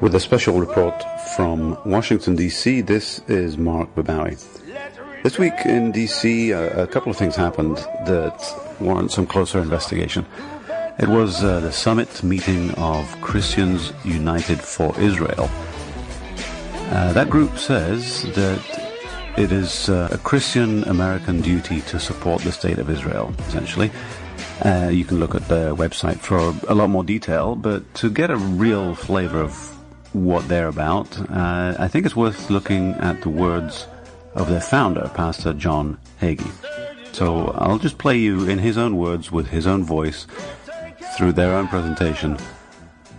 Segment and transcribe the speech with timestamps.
[0.00, 1.04] With a special report
[1.36, 4.36] from Washington, D.C., this is Mark Babawi.
[5.22, 8.42] This week in D.C., a, a couple of things happened that
[8.80, 10.26] warrant some closer investigation.
[10.98, 15.48] It was uh, the summit meeting of Christians United for Israel.
[16.90, 18.60] Uh, that group says that
[19.38, 23.92] it is uh, a Christian American duty to support the state of Israel, essentially.
[24.64, 26.38] Uh, you can look at their website for
[26.68, 29.54] a lot more detail, but to get a real flavor of
[30.14, 33.86] what they're about, uh, I think it's worth looking at the words
[34.34, 36.52] of their founder, Pastor John Hagee.
[37.12, 40.26] So I'll just play you in his own words with his own voice
[41.16, 42.38] through their own presentation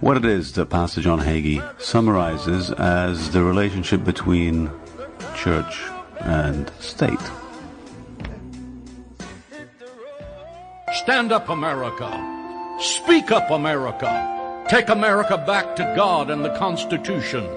[0.04, 4.70] what it is that Pastor John Hagee summarizes as the relationship between
[5.34, 5.82] church
[6.20, 7.22] and state.
[10.94, 12.78] Stand up, America.
[12.80, 14.64] Speak up, America.
[14.70, 17.50] Take America back to God and the Constitution.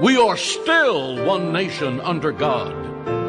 [0.00, 2.72] We are still one nation under God,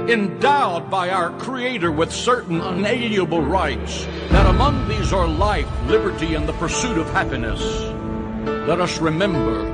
[0.07, 6.47] endowed by our Creator with certain unalienable rights, that among these are life, liberty, and
[6.47, 7.61] the pursuit of happiness.
[8.67, 9.65] Let us remember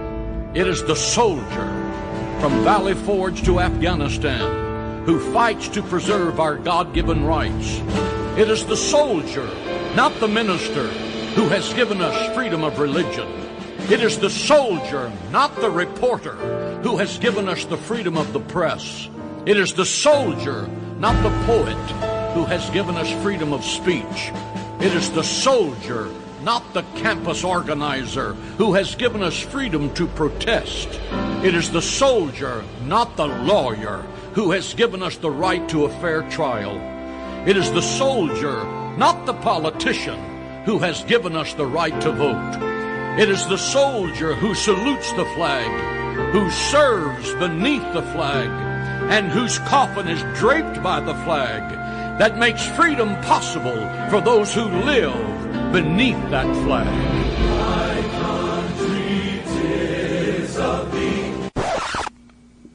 [0.54, 1.68] it is the soldier
[2.40, 4.73] from Valley Forge to Afghanistan
[5.06, 7.80] who fights to preserve our God given rights.
[8.38, 9.46] It is the soldier,
[9.96, 10.88] not the minister,
[11.36, 13.28] who has given us freedom of religion.
[13.90, 16.36] It is the soldier, not the reporter,
[16.84, 19.10] who has given us the freedom of the press.
[19.46, 20.68] It is the soldier,
[21.00, 21.78] not the poet,
[22.34, 24.32] who has given us freedom of speech.
[24.80, 26.10] It is the soldier,
[26.44, 30.88] not the campus organizer, who has given us freedom to protest.
[31.44, 35.90] It is the soldier, not the lawyer, who has given us the right to a
[36.02, 36.76] fair trial.
[37.48, 38.64] It is the soldier,
[38.98, 40.20] not the politician,
[40.66, 43.20] who has given us the right to vote.
[43.20, 48.50] It is the soldier who salutes the flag, who serves beneath the flag,
[49.12, 51.84] and whose coffin is draped by the flag
[52.18, 53.76] that makes freedom possible
[54.10, 55.14] for those who live
[55.72, 56.88] beneath that flag.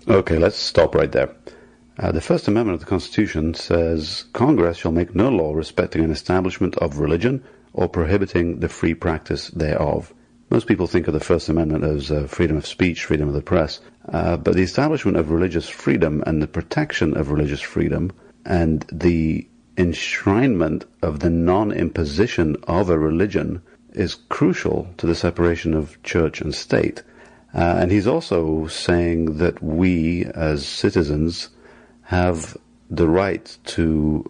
[0.09, 1.38] Okay, let's stop right there.
[2.01, 6.13] Uh, the First Amendment of the Constitution says Congress shall make no law respecting an
[6.13, 7.43] establishment of religion
[7.73, 10.15] or prohibiting the free practice thereof.
[10.49, 13.43] Most people think of the First Amendment as uh, freedom of speech, freedom of the
[13.43, 13.81] press,
[14.13, 18.13] uh, but the establishment of religious freedom and the protection of religious freedom
[18.45, 23.61] and the enshrinement of the non-imposition of a religion
[23.93, 27.03] is crucial to the separation of church and state.
[27.53, 31.49] Uh, and he's also saying that we, as citizens,
[32.09, 32.57] have
[32.89, 34.25] the right to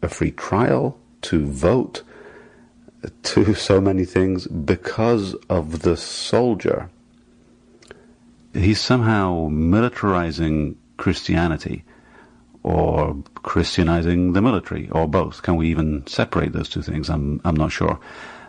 [0.00, 2.02] a free trial, to vote,
[3.22, 6.88] to so many things because of the soldier.
[8.54, 11.84] He's somehow militarizing Christianity
[12.62, 15.42] or Christianizing the military or both.
[15.42, 17.10] Can we even separate those two things?
[17.10, 18.00] I'm, I'm not sure.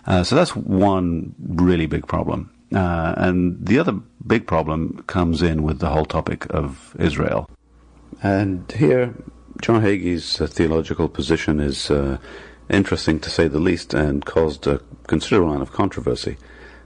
[0.08, 2.52] Uh, so that's one really big problem.
[2.74, 7.50] Uh, and the other big problem comes in with the whole topic of Israel.
[8.22, 9.14] And here,
[9.62, 12.18] John Hagee's uh, theological position is uh,
[12.70, 16.38] interesting to say the least and caused a considerable amount of controversy.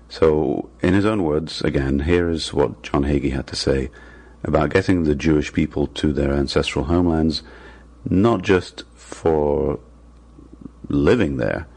[0.09, 3.89] So, in his own words, again, here is what John Hagee had to say
[4.43, 7.41] about getting the Jewish people to their ancestral homelands,
[8.07, 9.79] not just for
[10.87, 11.67] living there,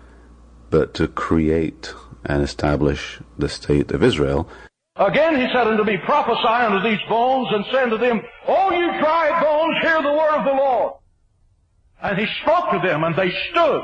[0.71, 4.49] but to create and establish the state of Israel.
[4.99, 8.99] Again he said unto me, Prophesy unto these bones, and say unto them, O you
[8.99, 10.95] dry bones, hear the word of the Lord.
[12.03, 13.83] And he spoke to them, and they stood,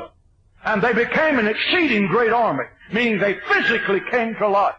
[0.65, 4.75] and they became an exceeding great army, meaning they physically came to life.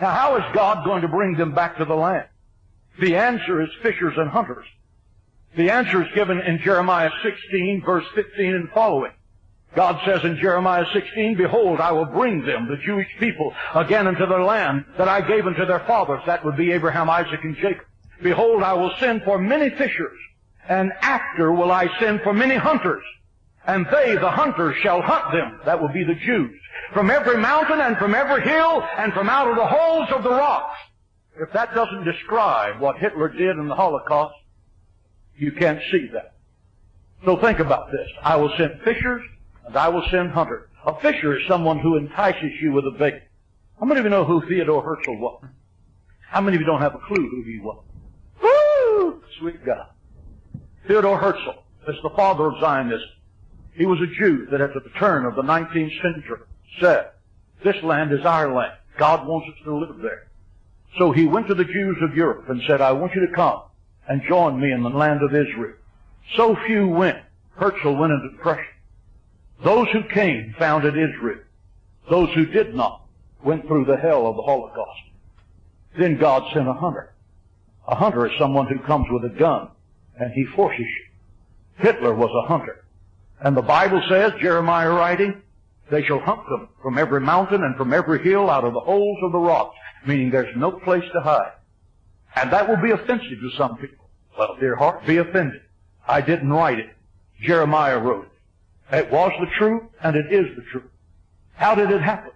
[0.00, 2.26] Now how is God going to bring them back to the land?
[3.00, 4.66] The answer is fishers and hunters.
[5.56, 9.12] The answer is given in Jeremiah 16, verse 15 and following.
[9.74, 14.26] God says in Jeremiah 16, Behold, I will bring them, the Jewish people, again into
[14.26, 16.20] their land that I gave unto their fathers.
[16.26, 17.86] That would be Abraham, Isaac, and Jacob.
[18.22, 20.18] Behold, I will send for many fishers,
[20.68, 23.02] and after will I send for many hunters.
[23.66, 25.60] And they, the hunters, shall hunt them.
[25.64, 26.54] That will be the Jews.
[26.92, 30.30] From every mountain and from every hill and from out of the holes of the
[30.30, 30.76] rocks.
[31.40, 34.34] If that doesn't describe what Hitler did in the Holocaust,
[35.36, 36.34] you can't see that.
[37.24, 38.08] So think about this.
[38.22, 39.22] I will send fishers
[39.66, 40.68] and I will send hunter.
[40.86, 43.22] A fisher is someone who entices you with a bait.
[43.78, 45.44] How many of you know who Theodore Herzl was?
[46.28, 47.84] How many of you don't have a clue who he was?
[48.42, 49.22] Woo!
[49.38, 49.88] Sweet God.
[50.86, 53.08] Theodore Herzl is the father of Zionism.
[53.74, 56.40] He was a Jew that at the turn of the 19th century
[56.80, 57.10] said
[57.64, 58.74] This land is our land.
[58.98, 60.28] God wants us to live there.
[60.98, 63.62] So he went to the Jews of Europe and said, I want you to come
[64.08, 65.74] and join me in the land of Israel.
[66.36, 67.18] So few went.
[67.56, 68.71] Herzl went into depression.
[69.64, 71.40] Those who came founded Israel.
[72.10, 73.02] Those who did not
[73.44, 75.00] went through the hell of the Holocaust.
[75.98, 77.12] Then God sent a hunter.
[77.86, 79.68] A hunter is someone who comes with a gun
[80.18, 81.06] and he forces you.
[81.78, 82.84] Hitler was a hunter.
[83.40, 85.42] And the Bible says, Jeremiah writing,
[85.90, 89.18] they shall hunt them from every mountain and from every hill out of the holes
[89.22, 89.76] of the rocks,
[90.06, 91.52] meaning there's no place to hide.
[92.36, 94.08] And that will be offensive to some people.
[94.38, 95.60] Well, dear heart, be offended.
[96.06, 96.90] I didn't write it.
[97.42, 98.31] Jeremiah wrote it.
[98.92, 100.90] It was the truth and it is the truth.
[101.54, 102.32] How did it happen?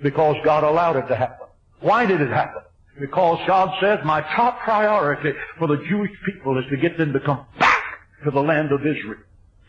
[0.00, 1.46] Because God allowed it to happen.
[1.80, 2.62] Why did it happen?
[2.98, 7.20] Because God says my top priority for the Jewish people is to get them to
[7.20, 7.82] come back
[8.24, 9.20] to the land of Israel.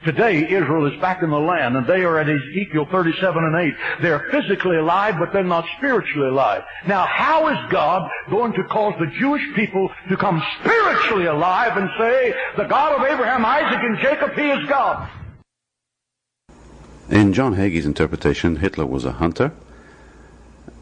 [0.06, 3.74] Today, Israel is back in the land, and they are at Ezekiel 37 and 8.
[4.02, 6.64] They're physically alive, but they're not spiritually alive.
[6.86, 11.90] Now, how is God going to cause the Jewish people to come spiritually alive and
[11.98, 15.10] say, the God of Abraham, Isaac, and Jacob, He is God?
[17.14, 19.52] In John Hagee's interpretation, Hitler was a hunter,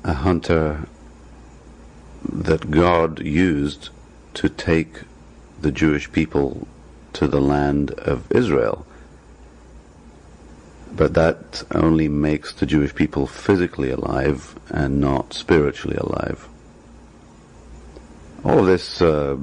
[0.05, 0.87] a hunter
[2.23, 3.89] that God used
[4.35, 5.01] to take
[5.59, 6.69] the Jewish people
[7.11, 8.87] to the land of Israel.
[10.93, 16.47] But that only makes the Jewish people physically alive and not spiritually alive.
[18.45, 19.35] All of this uh,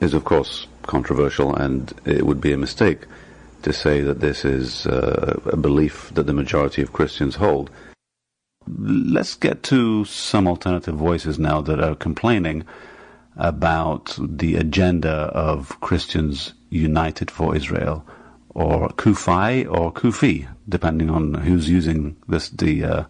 [0.00, 3.00] is, of course, controversial, and it would be a mistake
[3.64, 7.70] to say that this is uh, a belief that the majority of Christians hold.
[8.66, 12.64] Let's get to some alternative voices now that are complaining
[13.36, 18.06] about the agenda of Christians United for Israel
[18.50, 23.04] or CUFI or Kufi, depending on who's using this the uh,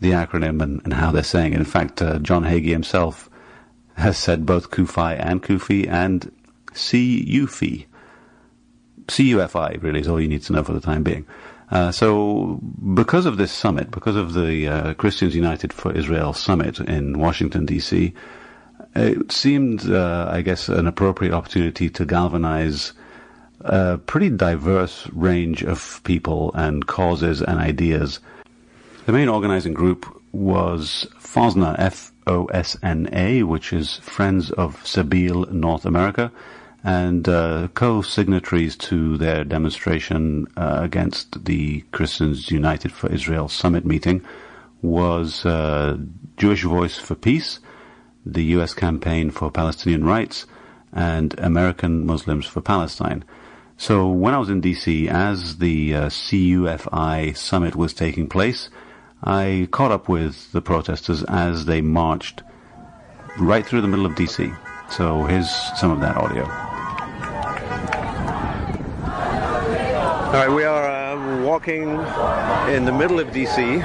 [0.00, 1.58] the acronym and, and, how they're saying it.
[1.58, 3.30] In fact, uh, John Hagee himself
[3.96, 6.32] has said both CUFI and Kufi and
[6.72, 7.86] CUFI.
[9.06, 11.26] CUFI really is all you need to know for the time being.
[11.70, 12.60] Uh, so,
[12.94, 17.66] because of this summit, because of the uh, Christians United for Israel summit in Washington
[17.66, 18.14] D.C.,
[18.94, 22.92] it seemed, uh, I guess, an appropriate opportunity to galvanize
[23.60, 28.20] a pretty diverse range of people and causes and ideas.
[29.06, 36.30] The main organizing group was FOSNA, F-O-S-N-A, which is Friends of Sabeel North America,
[36.84, 44.22] and uh, co-signatories to their demonstration uh, against the Christians United for Israel summit meeting
[44.82, 45.96] was uh,
[46.36, 47.58] Jewish Voice for Peace,
[48.26, 48.74] the U.S.
[48.74, 50.46] Campaign for Palestinian Rights,
[50.92, 53.24] and American Muslims for Palestine.
[53.78, 58.68] So when I was in DC, as the uh, CUFI summit was taking place,
[59.22, 62.42] I caught up with the protesters as they marched
[63.38, 64.54] right through the middle of DC.
[64.96, 66.44] So here's some of that audio.
[70.26, 71.82] All right, we are uh, walking
[72.72, 73.82] in the middle of DC.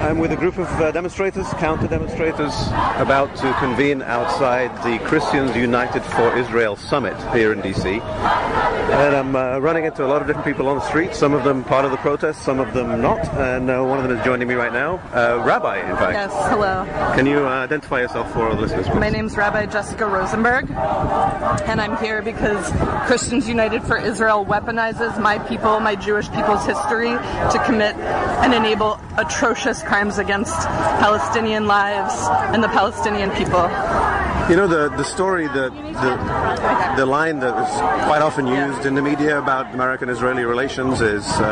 [0.00, 2.54] I'm with a group of uh, demonstrators, counter demonstrators,
[2.98, 8.00] about to convene outside the Christians United for Israel summit here in DC.
[8.00, 11.42] And I'm uh, running into a lot of different people on the street, some of
[11.42, 13.18] them part of the protest, some of them not.
[13.34, 16.12] And uh, one of them is joining me right now, uh, Rabbi, in fact.
[16.12, 16.84] Yes, hello.
[17.16, 18.86] Can you uh, identify yourself for the listeners?
[18.86, 19.00] Please?
[19.00, 22.70] My name's Rabbi Jessica Rosenberg, and I'm here because
[23.06, 29.00] Christians United for Israel weaponizes my people, my Jewish people's history, to commit and enable
[29.18, 30.54] atrocious crimes against
[31.00, 32.14] Palestinian lives
[32.52, 33.64] and the Palestinian people.
[34.50, 35.72] You know the the story that
[36.04, 36.12] the
[37.00, 37.72] the line that is
[38.08, 41.46] quite often used in the media about American-Israeli relations is uh,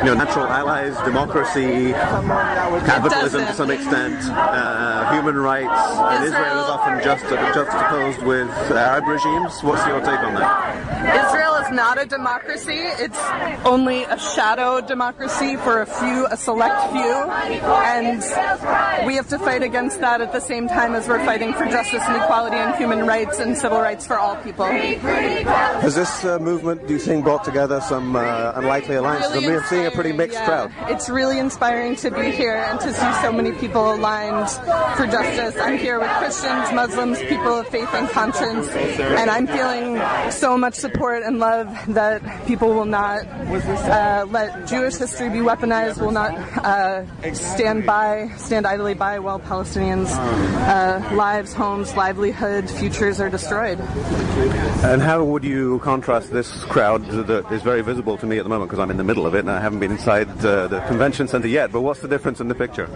[0.00, 1.92] you know natural allies, democracy,
[2.92, 5.82] capitalism to some extent, uh, human rights,
[6.12, 7.24] and Israel is often just
[7.56, 8.50] juxtaposed with
[8.90, 9.52] Arab regimes.
[9.62, 10.52] What's your take on that?
[11.24, 12.78] Israel is not a democracy.
[12.78, 13.18] It's
[13.64, 17.14] only a shadow democracy for a few, a select few,
[17.92, 21.64] and we have to fight against that at the same time as we're fighting for
[21.66, 24.66] justice and equality and human rights and civil rights for all people.
[24.66, 29.32] Has this uh, movement, do you think, brought together some uh, unlikely alliances?
[29.32, 30.46] Really I'm seeing a pretty mixed yeah.
[30.46, 30.72] crowd.
[30.90, 34.50] It's really inspiring to be here and to see so many people aligned
[34.96, 35.60] for justice.
[35.60, 40.00] I'm here with Christians, Muslims, people of faith and conscience, and I'm feeling
[40.30, 45.38] so much support and love love that people will not uh, let Jewish history be
[45.38, 46.32] weaponized, will not
[46.64, 47.04] uh,
[47.34, 53.78] stand by, stand idly by while Palestinians' uh, lives, homes, livelihood, futures are destroyed.
[54.82, 58.48] And how would you contrast this crowd that is very visible to me at the
[58.48, 60.80] moment because I'm in the middle of it and I haven't been inside uh, the
[60.88, 61.70] convention center yet?
[61.70, 62.86] But what's the difference in the picture?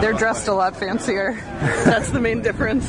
[0.00, 1.32] They're dressed a lot fancier.
[1.84, 2.86] That's the main difference.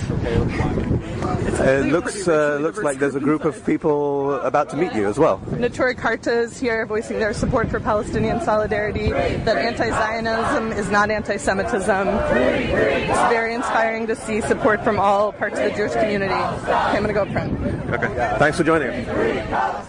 [1.62, 5.20] It looks uh, looks like there's a group of people about to meet you as
[5.20, 5.40] well.
[5.52, 12.08] Neturei Karta is here voicing their support for Palestinian solidarity, that anti-Zionism is not anti-Semitism.
[12.08, 16.34] It's very inspiring to see support from all parts of the Jewish community.
[16.34, 17.54] Okay, I'm going to go up front.
[17.94, 19.88] Okay, thanks for joining us.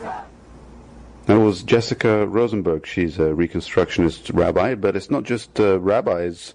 [1.27, 2.87] That was Jessica Rosenberg.
[2.87, 6.55] She's a Reconstructionist rabbi, but it's not just uh, rabbis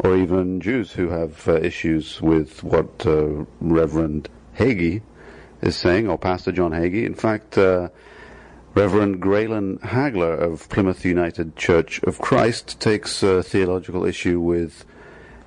[0.00, 4.28] or even Jews who have uh, issues with what uh, Reverend
[4.58, 5.02] Hagee
[5.62, 7.04] is saying, or Pastor John Hagee.
[7.04, 7.88] In fact, uh,
[8.74, 14.84] Reverend Graylan Hagler of Plymouth United Church of Christ takes a theological issue with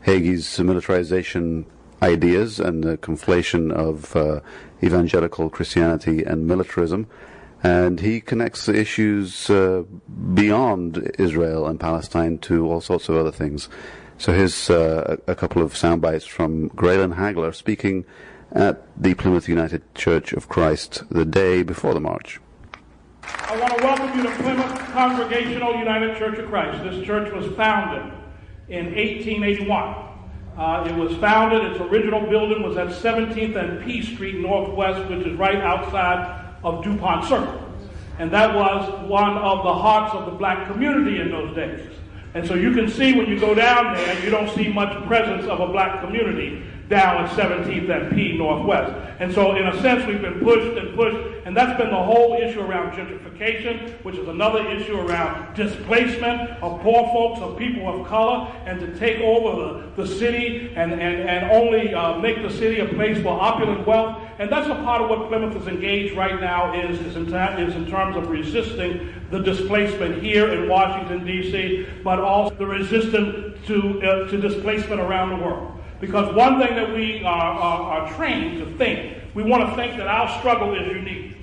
[0.05, 1.65] Hagee's militarization
[2.01, 4.39] ideas and the conflation of uh,
[4.81, 7.07] evangelical Christianity and militarism.
[7.61, 9.83] And he connects the issues uh,
[10.33, 13.67] beyond Israel and Palestine to all sorts of other things.
[14.17, 18.05] So here's uh, a couple of sound bites from Graylan Hagler speaking
[18.51, 22.39] at the Plymouth United Church of Christ the day before the march.
[23.23, 26.83] I want to welcome you to Plymouth Congregational United Church of Christ.
[26.83, 28.13] This church was founded
[28.69, 30.05] in 1881.
[30.57, 35.25] Uh, it was founded, its original building was at 17th and P Street Northwest, which
[35.25, 37.65] is right outside of Dupont Circle.
[38.17, 41.87] And that was one of the hearts of the black community in those days.
[42.33, 45.45] And so you can see when you go down there, you don't see much presence
[45.47, 48.91] of a black community down at 17th and P Northwest.
[49.19, 52.37] And so, in a sense, we've been pushed and pushed, and that's been the whole
[52.41, 58.07] issue around gentrification, which is another issue around displacement of poor folks, of people of
[58.07, 62.49] color, and to take over the, the city and, and, and only uh, make the
[62.49, 64.23] city a place for opulent wealth.
[64.39, 67.75] And that's a part of what Plymouth is engaged right now is, is, in, is
[67.75, 74.01] in terms of resisting the displacement here in Washington, D.C., but also the resistance to,
[74.01, 75.78] uh, to displacement around the world.
[75.99, 79.97] Because one thing that we are, are, are trained to think, we want to think
[79.97, 81.35] that our struggle is unique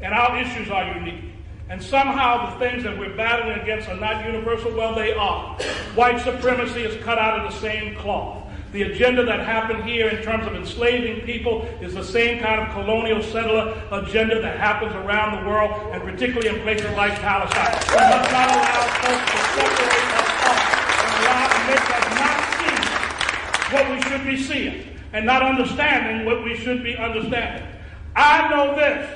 [0.00, 1.24] and our issues are unique.
[1.68, 4.72] And somehow the things that we're battling against are not universal.
[4.74, 5.56] Well, they are.
[5.94, 8.44] White supremacy is cut out of the same cloth.
[8.72, 12.72] The agenda that happened here in terms of enslaving people is the same kind of
[12.72, 17.74] colonial settler agenda that happens around the world, and particularly in places like Palestine.
[17.90, 20.64] We must not allow folks to separate us off
[21.02, 22.29] and allow make us not
[23.72, 27.66] what we should be seeing and not understanding what we should be understanding.
[28.16, 29.08] I know this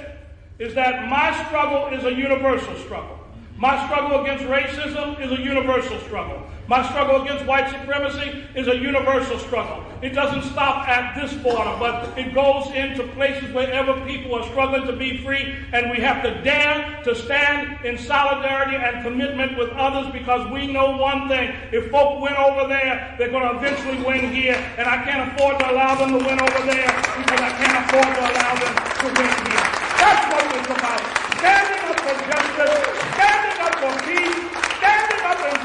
[0.58, 3.18] is that my struggle is a universal struggle.
[3.56, 6.42] My struggle against racism is a universal struggle.
[6.66, 9.84] My struggle against white supremacy is a universal struggle.
[10.00, 14.86] It doesn't stop at this border, but it goes into places wherever people are struggling
[14.86, 19.70] to be free, and we have to dare to stand in solidarity and commitment with
[19.72, 21.54] others because we know one thing.
[21.70, 25.58] If folk win over there, they're going to eventually win here, and I can't afford
[25.58, 29.08] to allow them to win over there because I can't afford to allow them to
[29.20, 29.64] win here.
[30.00, 31.00] That's what it's about.
[31.44, 32.84] Standing up for justice,
[33.20, 34.53] standing up for peace,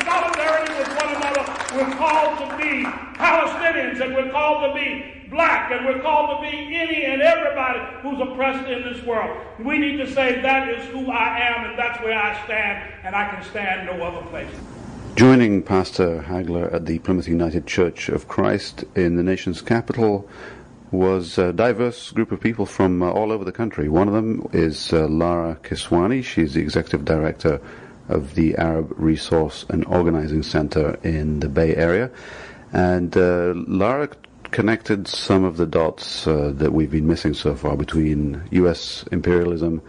[0.09, 1.45] solidarity with one another.
[1.75, 2.83] We're called to be
[3.17, 7.79] Palestinians, and we're called to be black, and we're called to be any and everybody
[8.01, 9.37] who's oppressed in this world.
[9.59, 13.15] We need to say that is who I am, and that's where I stand, and
[13.15, 14.49] I can stand no other place.
[15.15, 20.27] Joining Pastor Hagler at the Plymouth United Church of Christ in the nation's capital
[20.91, 23.89] was a diverse group of people from uh, all over the country.
[23.89, 26.23] One of them is uh, Lara Kiswani.
[26.23, 27.61] She's the executive director
[28.09, 32.11] of the Arab Resource and Organizing Center in the Bay Area.
[32.73, 34.09] And uh, Lara
[34.51, 39.05] connected some of the dots uh, that we've been missing so far between U.S.
[39.11, 39.81] imperialism,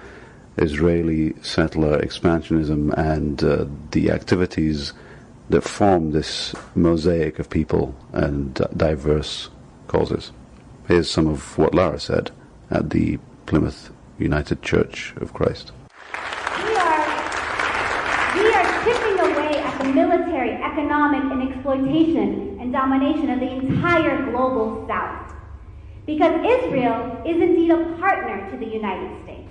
[0.57, 4.93] Israeli settler expansionism, and uh, the activities
[5.49, 9.51] that form this mosaic of people and diverse
[9.89, 10.31] causes.
[10.87, 12.31] Here's some of what Lara said
[12.71, 15.73] at the Plymouth United Church of Christ.
[16.65, 17.07] We are,
[18.37, 24.31] we are chipping away at the military, economic, and exploitation and domination of the entire
[24.31, 25.35] global South.
[26.07, 29.49] Because Israel is indeed a partner to the United States.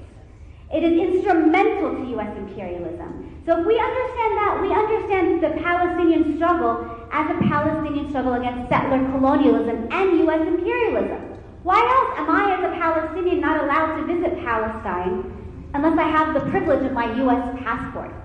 [0.74, 2.38] It is instrumental to U.S.
[2.38, 3.42] imperialism.
[3.46, 8.70] So if we understand that, we understand the Palestinian struggle as a Palestinian struggle against
[8.70, 10.48] settler colonialism and U.S.
[10.48, 11.38] imperialism.
[11.64, 15.34] Why else am I, as a Palestinian, not allowed to visit Palestine
[15.74, 17.60] unless I have the privilege of my U.S.
[17.64, 18.19] passport?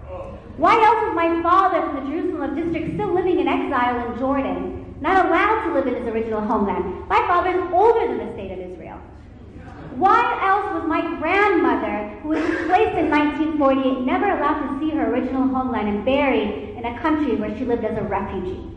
[0.56, 4.94] Why else is my father from the Jerusalem district still living in exile in Jordan,
[5.00, 7.08] not allowed to live in his original homeland?
[7.08, 8.98] My father is older than the state of Israel.
[9.96, 15.12] Why else was my grandmother, who was displaced in 1948, never allowed to see her
[15.12, 18.70] original homeland and buried in a country where she lived as a refugee?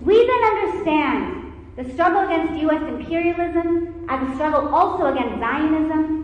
[0.00, 2.82] We then understand the struggle against U.S.
[2.82, 6.23] imperialism as a struggle also against Zionism.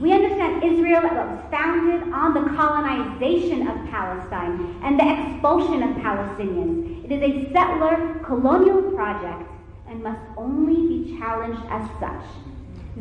[0.00, 7.04] We understand Israel was founded on the colonization of Palestine and the expulsion of Palestinians.
[7.04, 9.48] It is a settler colonial project
[9.88, 12.24] and must only be challenged as such.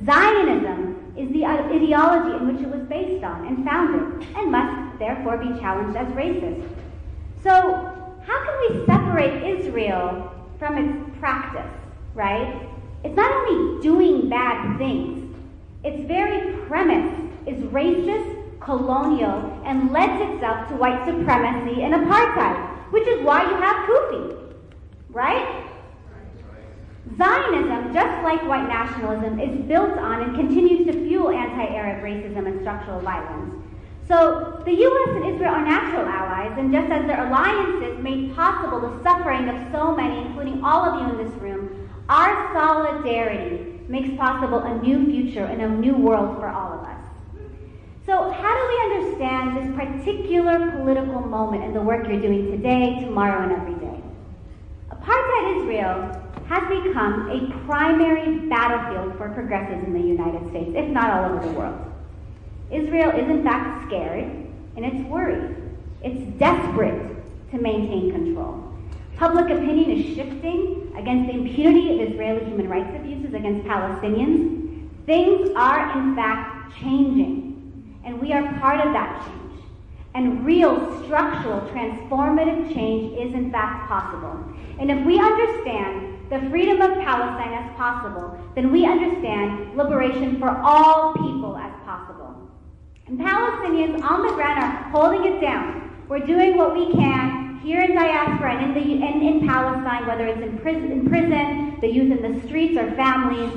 [0.06, 5.38] Zionism is the ideology in which it was based on and founded, and must therefore
[5.38, 6.68] be challenged as racist.
[7.44, 7.52] So,
[8.26, 11.72] how can we separate Israel from its practice,
[12.16, 12.68] right?
[13.04, 15.23] It's not only doing bad things,
[15.84, 23.08] its very premise is racist, colonial, and lends itself to white supremacy and apartheid, which
[23.08, 24.54] is why you have CUFI,
[25.10, 25.70] right?
[27.18, 32.62] Zionism, just like white nationalism, is built on and continues to fuel anti-Arab racism and
[32.62, 33.54] structural violence.
[34.08, 35.10] So the U.S.
[35.16, 39.72] and Israel are natural allies, and just as their alliances made possible the suffering of
[39.72, 45.06] so many, including all of you in this room, our solidarity makes possible a new
[45.06, 47.04] future and a new world for all of us.
[48.06, 53.00] So how do we understand this particular political moment and the work you're doing today,
[53.00, 54.04] tomorrow, and every day?
[54.92, 61.10] Apartheid Israel has become a primary battlefield for progressives in the United States, if not
[61.10, 61.80] all over the world.
[62.72, 64.26] Israel is in fact scared
[64.76, 65.56] and it's worried.
[66.02, 67.16] It's desperate
[67.52, 68.73] to maintain control.
[69.24, 74.90] Public opinion is shifting against the impunity of Israeli human rights abuses against Palestinians.
[75.06, 79.64] Things are in fact changing, and we are part of that change.
[80.14, 80.76] And real
[81.06, 84.44] structural transformative change is in fact possible.
[84.78, 90.50] And if we understand the freedom of Palestine as possible, then we understand liberation for
[90.50, 92.52] all people as possible.
[93.08, 95.96] And Palestinians on the ground are holding it down.
[96.10, 100.42] We're doing what we can here in diaspora and in, the, in Palestine, whether it's
[100.42, 103.54] in prison, in prison, the youth in the streets, or families.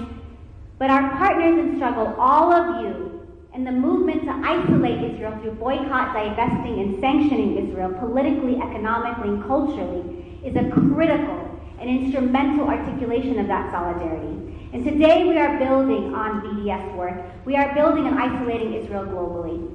[0.78, 5.52] But our partners in struggle, all of you, and the movement to isolate Israel through
[5.52, 11.42] boycott, divesting, and sanctioning Israel politically, economically, and culturally is a critical
[11.80, 14.68] and instrumental articulation of that solidarity.
[14.72, 17.14] And today we are building on BDS work.
[17.44, 19.66] We are building and isolating Israel globally.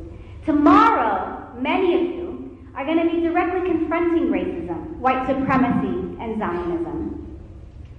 [0.45, 2.30] Tomorrow, many of you
[2.75, 7.39] are going to be directly confronting racism, white supremacy, and Zionism.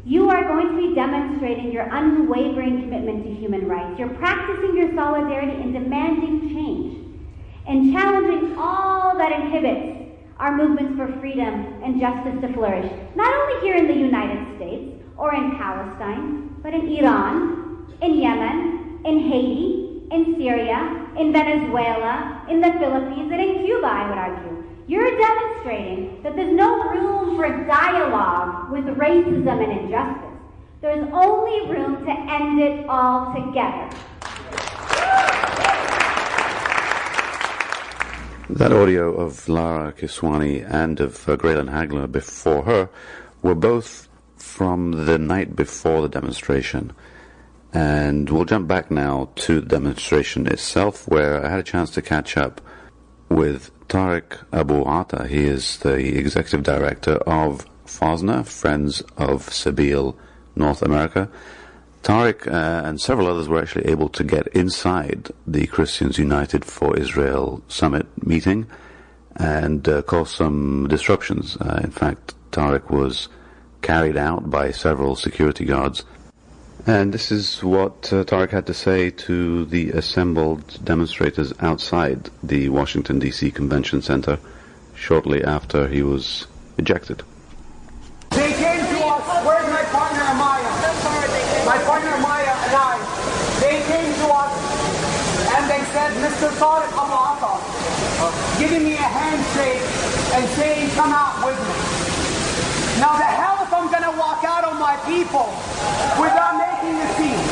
[0.05, 3.99] You are going to be demonstrating your unwavering commitment to human rights.
[3.99, 7.03] You're practicing your solidarity and demanding change
[7.67, 13.61] and challenging all that inhibits our movements for freedom and justice to flourish, not only
[13.61, 20.03] here in the United States or in Palestine, but in Iran, in Yemen, in Haiti,
[20.11, 24.65] in Syria, in Venezuela, in the Philippines, and in Cuba, I would argue.
[24.87, 30.29] You're demonstrating that there's no room for dialogue with racism and injustice.
[30.81, 33.89] There's only room to end it all together.
[38.51, 42.91] That audio of Lara Kiswani and of uh, Graylan Hagler before her
[43.41, 46.93] were both from the night before the demonstration.
[47.73, 52.03] And we'll jump back now to the demonstration itself, where I had a chance to
[52.03, 52.61] catch up
[53.29, 55.27] with Tariq Abu Atta.
[55.27, 60.17] He is the executive director of FOSNA, Friends of Sabeel
[60.55, 61.31] North America.
[62.03, 66.97] Tariq uh, and several others were actually able to get inside the Christians United for
[66.99, 68.67] Israel summit meeting
[69.37, 71.57] and uh, cause some disruptions.
[71.57, 73.29] Uh, in fact, Tariq was
[73.83, 76.05] carried out by several security guards.
[76.87, 82.71] And this is what uh, Tariq had to say to the assembled demonstrators outside the
[82.71, 83.53] Washington, D.C.
[83.53, 84.41] Convention Center
[84.97, 87.23] shortly after he was ejected.
[88.31, 89.47] They came to us.
[89.47, 91.67] Where's my partner Amaya?
[91.67, 92.99] My partner Amaya and I.
[93.63, 94.53] They came to us
[95.55, 96.51] and they said, Mr.
[96.59, 97.13] Tariq Abu
[98.59, 99.83] giving me a handshake
[100.35, 101.75] and saying, come out with me.
[103.01, 105.47] Now the hell if I'm going to walk out on my people
[106.23, 106.62] without
[106.93, 107.49] making a scene.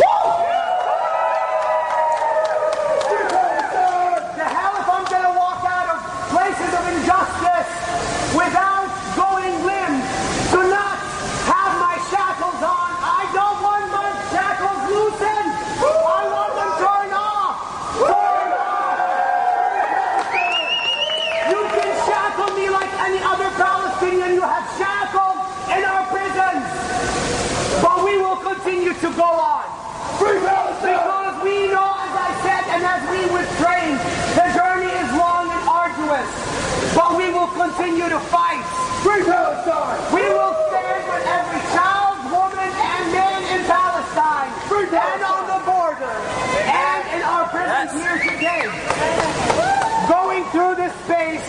[4.37, 6.01] The hell if I'm going to walk out of
[6.31, 7.69] places of injustice
[8.37, 8.81] without
[28.61, 29.65] continue to go on.
[30.19, 33.99] Because we know, as I said, and as we were trained,
[34.37, 36.29] the journey is long and arduous.
[36.95, 38.63] But we will continue to fight.
[39.03, 39.99] Free Palestine!
[40.15, 44.51] We will stand with every child, woman, and man in Palestine.
[44.71, 46.15] and on the border.
[46.67, 48.67] And in our prisons here today.
[50.09, 51.45] Going through this space,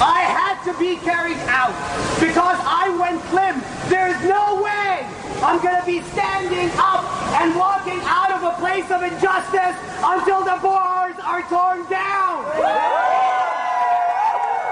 [0.00, 1.74] I had to be carried out.
[2.20, 3.64] Because I went limp.
[3.88, 5.06] There's no way
[5.42, 7.04] I'm going to be standing up
[7.40, 12.44] and walking out of a place of injustice until the bars are torn down.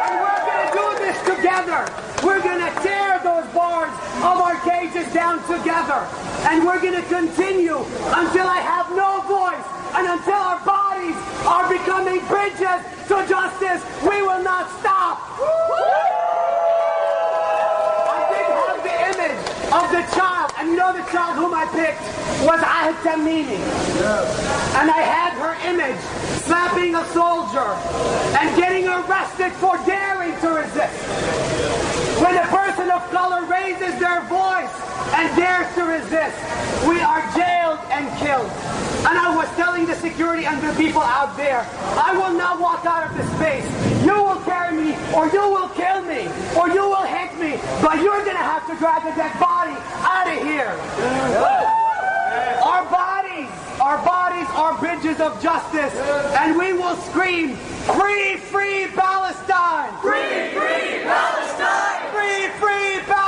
[0.03, 1.85] And we're going to do this together.
[2.25, 3.93] We're going to tear those bars
[4.25, 6.07] of our cages down together.
[6.49, 7.79] And we're going to continue
[8.17, 13.85] until I have no voice and until our bodies are becoming bridges to justice.
[14.03, 15.21] We will not stop.
[18.09, 21.67] I did have the image of the child, and you know the child whom I
[21.69, 22.01] picked
[22.47, 23.61] was Ahed Tamimi.
[24.81, 25.32] And I had
[25.67, 26.01] image
[26.45, 27.75] slapping a soldier
[28.39, 30.97] and getting arrested for daring to resist.
[32.21, 34.73] When a person of color raises their voice
[35.15, 36.37] and dares to resist,
[36.87, 38.51] we are jailed and killed.
[39.03, 41.67] And I was telling the security and the people out there,
[41.99, 43.67] I will not walk out of this space.
[44.05, 47.99] You will carry me, or you will kill me, or you will hit me, but
[47.99, 49.75] you're gonna have to drag a dead body
[50.07, 50.71] out of here.
[52.63, 53.12] Our bodies, our
[54.55, 55.95] are bridges of justice,
[56.37, 59.91] and we will scream, free, free Palestine!
[60.01, 62.11] Free, free Palestine!
[62.13, 63.22] Free, free Palestine!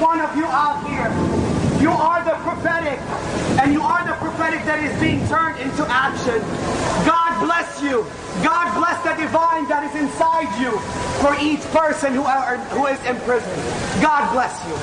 [0.00, 1.12] One of you out here.
[1.80, 2.98] You are the prophetic,
[3.60, 6.40] and you are the prophetic that is being turned into action.
[7.04, 8.04] God bless you.
[8.42, 10.72] God bless the divine that is inside you
[11.20, 13.52] for each person who, are, who is in prison.
[14.00, 14.76] God bless you.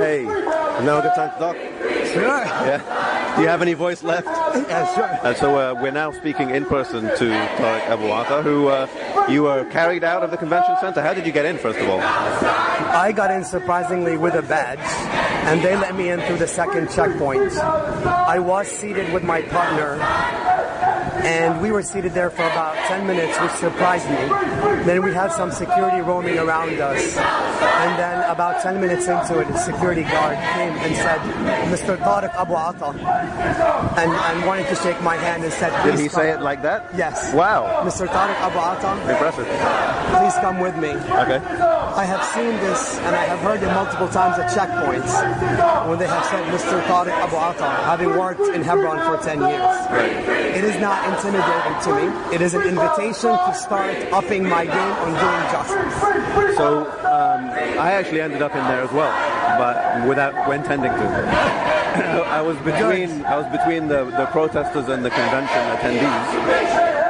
[0.00, 1.56] Hey, now a good time to talk?
[2.12, 2.44] Sure.
[2.66, 3.09] Yeah.
[3.36, 4.26] Do you have any voice left?
[4.26, 5.28] Yeah, sure.
[5.28, 8.86] And so uh, we're now speaking in person to Tariq Abu Atta, who uh,
[9.28, 11.00] you were carried out of the convention center.
[11.00, 12.00] How did you get in, first of all?
[12.00, 14.78] I got in surprisingly with a badge,
[15.48, 17.52] and they let me in through the second checkpoint.
[17.56, 19.94] I was seated with my partner,
[21.24, 24.16] and we were seated there for about 10 minutes, which surprised me.
[24.84, 27.16] Then we had some security roaming around us,
[27.62, 31.20] and then about 10 minutes into it, a security guard came and said,
[31.72, 31.96] Mr.
[31.96, 32.90] Tariq Abu Atta,
[34.00, 36.62] and, and wanted to shake my hand and said, Did he come." say it like
[36.62, 36.88] that?
[36.96, 37.32] Yes.
[37.34, 37.82] Wow.
[37.84, 38.06] Mr.
[38.06, 39.46] Tariq Abu Atta, Impressive.
[40.16, 40.90] please come with me.
[40.90, 41.40] Okay.
[41.90, 45.10] I have seen this and I have heard it multiple times at checkpoints
[45.88, 46.80] when they have said Mr.
[46.84, 49.76] Tariq Abu Atta, having worked in Hebron for 10 years.
[50.56, 52.34] It is not intimidating to me.
[52.34, 56.49] It is an invitation to start upping my game on doing justice.
[56.60, 57.48] So um,
[57.80, 59.08] I actually ended up in there as well,
[59.56, 61.00] but without intending to.
[62.36, 66.28] I was between I was between the, the protesters and the convention attendees,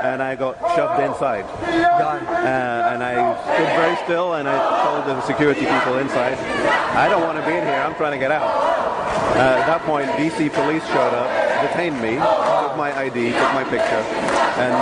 [0.07, 1.47] and I got shoved inside.
[1.67, 6.39] Uh, and I stood very still, and I told the security people inside,
[6.95, 7.83] "I don't want to be in here.
[7.83, 8.47] I'm trying to get out."
[9.35, 13.65] Uh, at that point, DC police showed up, detained me, took my ID, took my
[13.65, 14.03] picture,
[14.61, 14.73] and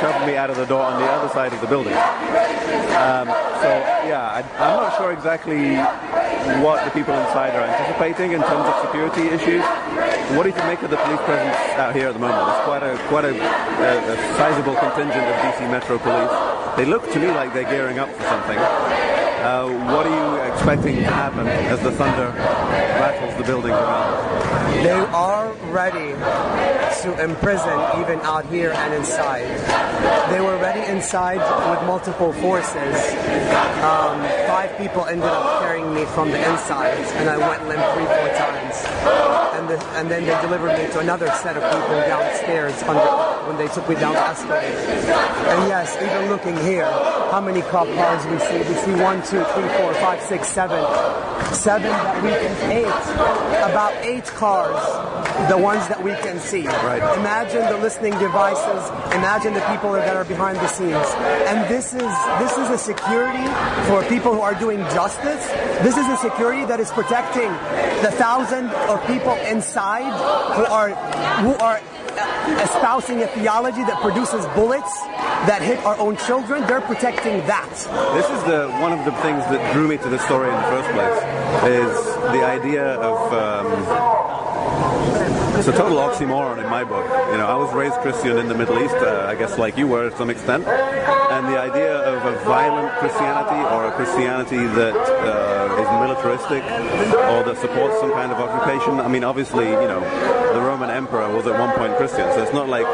[0.00, 1.94] shoved me out of the door on the other side of the building.
[2.96, 3.28] Um,
[3.60, 3.68] so
[4.08, 5.76] yeah, I, I'm not sure exactly
[6.62, 9.64] what the people inside are anticipating in terms of security issues.
[10.36, 12.48] What do you make of the police presence out here at the moment?
[12.48, 16.34] It's quite a quite a, a, a sizable contingent of DC Metro Police.
[16.76, 18.58] They look to me like they're gearing up for something.
[18.58, 22.32] Uh, what are you expecting to happen as the thunder
[22.98, 24.35] rattles the buildings around?
[24.82, 26.12] They are ready
[27.02, 29.46] to imprison even out here and inside.
[30.30, 31.38] They were ready inside
[31.70, 32.96] with multiple forces.
[33.82, 38.06] Um, five people ended up carrying me from the inside, and I went limp three,
[38.06, 38.84] four times.
[39.54, 43.56] And, the, and then they delivered me to another set of people downstairs under when
[43.56, 44.76] they took me down the escalator.
[44.76, 46.90] And yes, even looking here,
[47.30, 48.58] how many cop cars we see?
[48.58, 50.82] We see one, two, three, four, five, six, seven.
[51.52, 53.70] Seven that we can eight.
[53.70, 54.80] About eight cars,
[55.48, 56.66] the ones that we can see.
[56.66, 57.02] Right.
[57.18, 58.88] Imagine the listening devices.
[59.14, 61.06] Imagine the people that are behind the scenes.
[61.46, 63.46] And this is this is a security
[63.88, 65.46] for people who are doing justice.
[65.82, 67.50] This is a security that is protecting
[68.02, 70.10] the thousand of people inside
[70.56, 70.90] who are
[71.42, 71.80] who are
[72.62, 75.00] espousing a theology that produces bullets
[75.46, 76.66] that hit our own children.
[76.66, 77.70] They're protecting that.
[78.14, 80.68] This is the one of the things that drew me to the story in the
[80.70, 81.18] first place
[81.66, 84.45] is the idea of um,
[85.58, 87.04] it's a total oxymoron in my book.
[87.32, 89.86] You know, I was raised Christian in the Middle East, uh, I guess like you
[89.86, 94.94] were to some extent, and the idea of a violent Christianity or a Christianity that
[94.94, 99.00] uh, is militaristic or that supports some kind of occupation.
[99.00, 100.00] I mean, obviously, you know,
[100.52, 102.86] the Roman Emperor was at one point Christian, so it's not like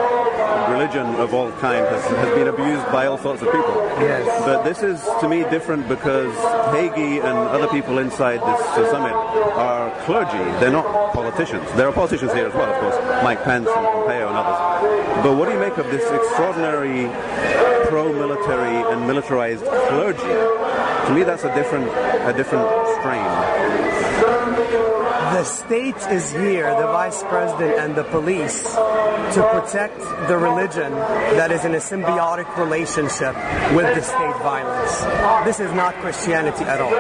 [0.70, 3.76] religion of all kind has, has been abused by all sorts of people.
[4.00, 4.24] Yes.
[4.44, 6.34] But this is, to me, different because
[6.74, 10.38] Hagee and other people inside this summit are clergy.
[10.60, 11.70] They're not politicians.
[11.76, 15.24] There are politicians here as well, of course, Mike Pence and Pompeo and others.
[15.24, 17.08] But what do you make of this extraordinary
[17.88, 20.34] pro-military and militarized clergy?
[21.06, 21.88] To me, that's a different,
[22.26, 22.66] a different
[22.98, 23.91] strain.
[25.42, 30.92] The state is here, the vice president and the police, to protect the religion
[31.34, 33.34] that is in a symbiotic relationship
[33.74, 35.02] with the state violence.
[35.44, 36.94] This is not Christianity at all.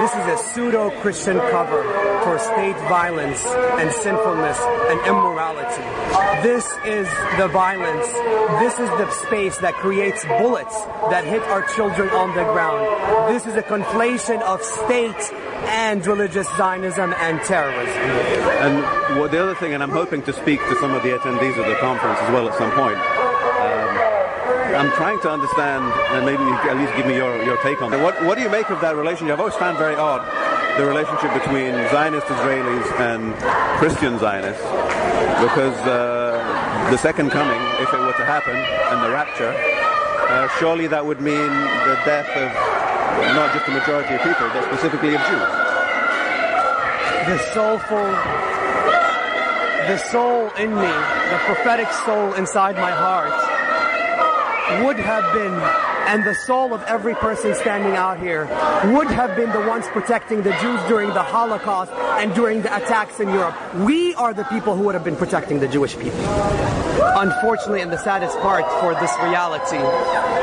[0.00, 1.82] This is a pseudo Christian cover
[2.24, 5.84] for state violence and sinfulness and immorality.
[6.40, 8.06] This is the violence.
[8.64, 13.34] This is the space that creates bullets that hit our children on the ground.
[13.34, 15.20] This is a conflation of state
[15.68, 18.02] and religious Zionism and terrorism.
[18.64, 21.58] And what the other thing, and I'm hoping to speak to some of the attendees
[21.58, 22.96] of the conference as well at some point.
[22.96, 23.88] Um,
[24.76, 27.92] I'm trying to understand, and maybe you at least give me your, your take on
[27.92, 28.02] it.
[28.02, 29.34] What, what do you make of that relationship?
[29.34, 30.22] I've always found very odd
[30.78, 33.34] the relationship between Zionist Israelis and
[33.78, 34.62] Christian Zionists,
[35.42, 39.50] because uh, the second coming, if it were to happen, and the rapture,
[40.30, 41.50] uh, surely that would mean
[41.88, 42.52] the death of
[43.34, 45.57] not just the majority of people, but specifically of Jews.
[47.28, 48.06] The soulful,
[49.86, 53.34] the soul in me, the prophetic soul inside my heart,
[54.82, 55.52] would have been,
[56.08, 58.46] and the soul of every person standing out here,
[58.94, 63.20] would have been the ones protecting the Jews during the Holocaust and during the attacks
[63.20, 63.54] in Europe.
[63.74, 66.24] We are the people who would have been protecting the Jewish people.
[67.18, 69.76] Unfortunately, and the saddest part for this reality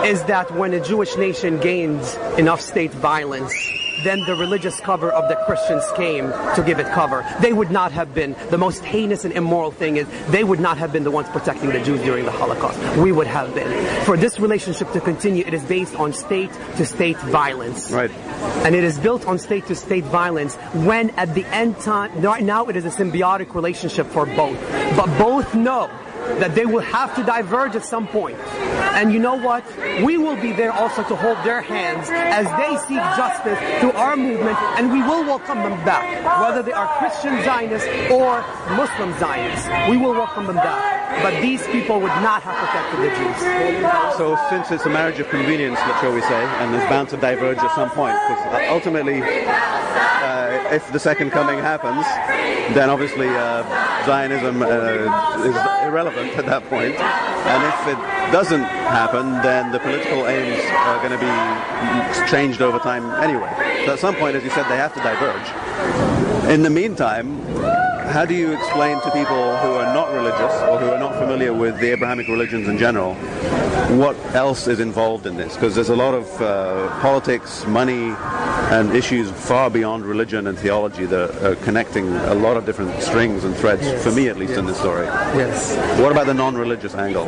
[0.07, 3.51] is that when a Jewish nation gains enough state violence,
[4.03, 7.25] then the religious cover of the Christians came to give it cover.
[7.41, 10.77] They would not have been, the most heinous and immoral thing is, they would not
[10.77, 12.79] have been the ones protecting the Jews during the Holocaust.
[12.97, 14.05] We would have been.
[14.05, 17.91] For this relationship to continue, it is based on state to state violence.
[17.91, 18.11] Right.
[18.65, 22.43] And it is built on state to state violence when at the end time, right
[22.43, 24.59] now it is a symbiotic relationship for both.
[24.95, 25.89] But both know
[26.39, 28.37] that they will have to diverge at some point.
[28.97, 29.63] And you know what?
[30.03, 34.15] We will be there also to hold their hands as they seek justice through our
[34.15, 36.03] movement, and we will welcome them back,
[36.41, 38.41] whether they are Christian Zionists or
[38.75, 39.67] Muslim Zionists.
[39.89, 41.23] We will welcome them back.
[41.23, 44.17] But these people would not have protected the Jews.
[44.17, 47.57] So since it's a marriage of convenience, shall we say, and it's bound to diverge
[47.57, 52.05] at some point, because ultimately, uh, if the second coming happens,
[52.75, 53.63] then obviously uh,
[54.05, 56.95] Zionism uh, is irrelevant at that point.
[56.95, 62.79] And if it doesn't happen, then the political aims are going to be changed over
[62.79, 63.51] time anyway.
[63.85, 66.51] So at some point, as you said, they have to diverge.
[66.51, 67.41] In the meantime,
[68.09, 71.53] how do you explain to people who are not religious or who are not familiar
[71.53, 73.15] with the Abrahamic religions in general
[73.97, 75.53] what else is involved in this?
[75.53, 78.09] Because there's a lot of uh, politics, money,
[78.71, 83.43] and issues far beyond religion and theology that are connecting a lot of different strings
[83.43, 85.05] and threads, Yes, for me at least, in this story.
[85.05, 85.75] Yes.
[85.99, 87.25] What about the non religious angle?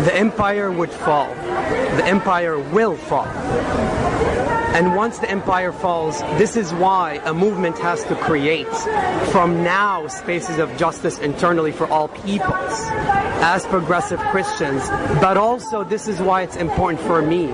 [0.00, 1.28] the empire would fall.
[1.34, 3.26] The empire will fall.
[4.72, 8.68] And once the empire falls, this is why a movement has to create
[9.32, 12.86] from now spaces of justice internally for all peoples
[13.42, 14.88] as progressive Christians.
[15.20, 17.50] But also, this is why it's important for me,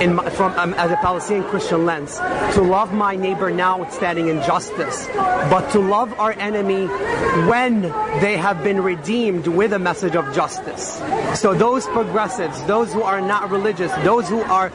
[0.00, 2.16] in my, from um, as a Palestinian Christian lens,
[2.54, 5.06] to love my neighbor now standing in justice,
[5.50, 6.86] but to love our enemy
[7.48, 7.82] when
[8.20, 11.00] they have been redeemed with a message of justice.
[11.34, 14.70] So those progressives, those who are not religious, those who are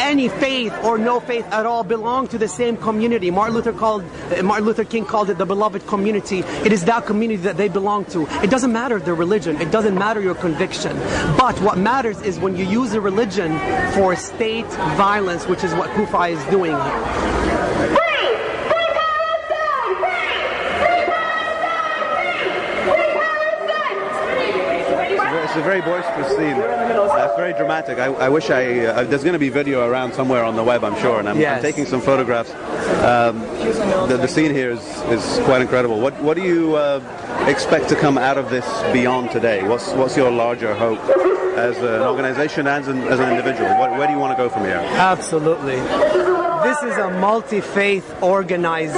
[0.00, 3.30] any faith or no faith at all belong to the same community.
[3.30, 6.40] Martin Luther called uh, Martin Luther King called it the beloved community.
[6.40, 8.26] It is that community that they belong to.
[8.42, 9.60] It doesn't matter their religion.
[9.60, 10.96] It doesn't matter your conviction.
[11.36, 13.58] But what matters is when you use a religion
[13.92, 17.99] for state violence, which is what Kufa is doing here.
[25.50, 26.56] It's a very boisterous scene.
[26.60, 27.98] That's very dramatic.
[27.98, 28.86] I, I wish I.
[28.86, 31.40] Uh, there's going to be video around somewhere on the web, I'm sure, and I'm,
[31.40, 31.56] Yes.
[31.56, 32.52] I'm taking some photographs.
[33.02, 33.40] Um,
[34.08, 35.98] the, the scene here is, is quite incredible.
[36.00, 37.00] What What do you uh,
[37.48, 39.66] expect to come out of this beyond today?
[39.66, 41.00] What's What's your larger hope
[41.58, 43.70] as an organization and as an, as an individual?
[43.76, 44.76] What, where do you want to go from here?
[44.76, 45.80] Absolutely.
[46.62, 48.94] This is a multi-faith organized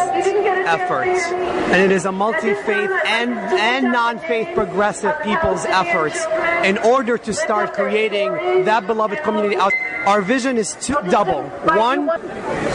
[0.64, 1.06] effort.
[1.06, 6.24] And it is a multi-faith and, and non-faith progressive people's efforts
[6.64, 9.72] in order to start creating that beloved community out.
[10.06, 11.42] Our vision is two, double.
[11.76, 12.10] One,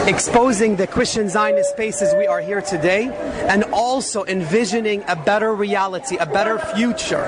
[0.08, 3.08] exposing the Christian Zionist spaces we are here today,
[3.48, 7.24] and also envisioning a better reality, a better future.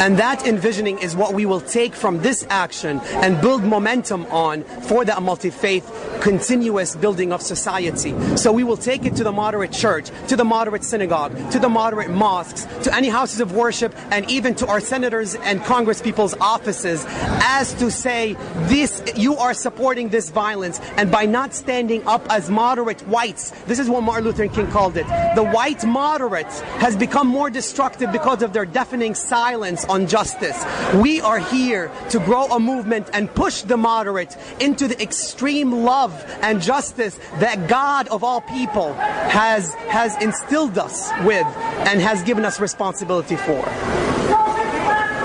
[0.00, 4.62] And that envisioning is what we will take from this action and build momentum on
[4.62, 8.14] for that multi-faith continuous building of society.
[8.36, 11.68] So we will take it to the moderate church, to the moderate synagogue, to the
[11.68, 16.34] moderate mosques, to any houses of worship, and even to our senators and congress people's
[16.40, 18.34] offices as to say
[18.68, 23.78] this you are supporting this violence and by not standing up as moderate whites this
[23.78, 26.52] is what martin luther king called it the white moderate
[26.84, 30.58] has become more destructive because of their deafening silence on justice
[30.96, 36.09] we are here to grow a movement and push the moderate into the extreme love
[36.42, 41.46] and justice that god of all people has has instilled us with
[41.86, 43.64] and has given us responsibility for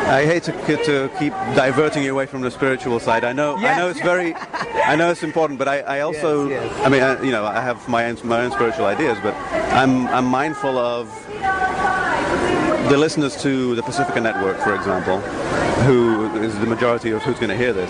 [0.07, 0.51] I hate to,
[0.85, 3.23] to keep diverting you away from the spiritual side.
[3.23, 6.63] I know, I know it's very, I know it's important, but I, I also, Yes,
[6.63, 6.85] yes.
[6.85, 9.33] I mean, I, you know, I have my own, my own spiritual ideas, but
[9.73, 11.07] I'm, I'm mindful of
[12.89, 15.19] the listeners to the Pacifica Network, for example,
[15.85, 17.89] who is the majority of who's going to hear this.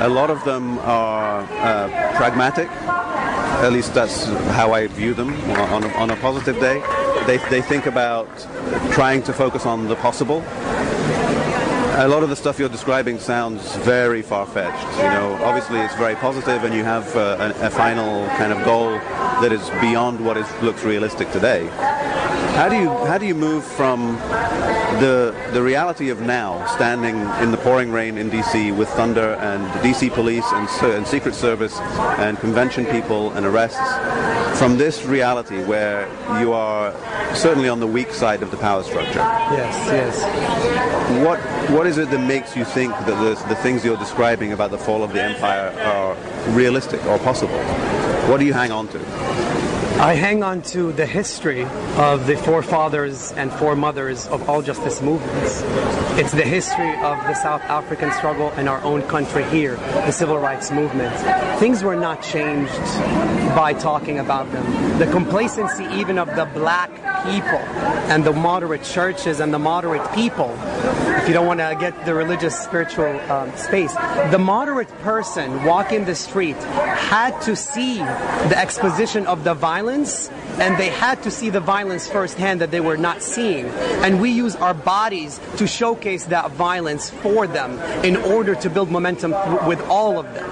[0.00, 2.68] A lot of them are uh, pragmatic.
[2.70, 6.80] At least that's how I view them on a, on a positive day.
[7.26, 8.28] They, they think about
[8.92, 10.44] trying to focus on the possible
[11.96, 14.96] a lot of the stuff you're describing sounds very far-fetched.
[14.96, 18.64] You know, obviously it's very positive, and you have uh, a, a final kind of
[18.64, 18.90] goal
[19.40, 21.70] that is beyond what is, looks realistic today.
[22.54, 24.16] How do you how do you move from
[25.00, 28.70] the the reality of now, standing in the pouring rain in D.C.
[28.70, 30.10] with thunder and D.C.
[30.10, 31.76] police and, and Secret Service
[32.18, 33.80] and convention people and arrests,
[34.58, 36.08] from this reality where
[36.40, 36.94] you are
[37.34, 39.24] certainly on the weak side of the power structure?
[39.58, 41.40] yes yes What
[41.70, 44.78] what is it that makes you think that the, the things you're describing about the
[44.78, 46.14] fall of the empire are
[46.54, 47.58] realistic or possible?
[48.28, 49.43] What do you hang on to?
[49.96, 51.62] I hang on to the history
[51.96, 55.62] of the forefathers and foremothers of all justice movements.
[56.18, 60.38] It's the history of the South African struggle in our own country here, the civil
[60.38, 61.16] rights movement.
[61.60, 62.74] Things were not changed
[63.54, 64.98] by talking about them.
[64.98, 66.90] The complacency even of the black
[67.24, 67.62] people
[68.10, 70.54] and the moderate churches and the moderate people,
[71.22, 73.94] if you don't want to get the religious spiritual um, space,
[74.30, 80.78] the moderate person walking the street had to see the exposition of the violence and
[80.78, 83.66] they had to see the violence firsthand that they were not seeing.
[84.04, 88.90] And we use our bodies to showcase that violence for them in order to build
[88.90, 89.32] momentum
[89.66, 90.50] with all of them.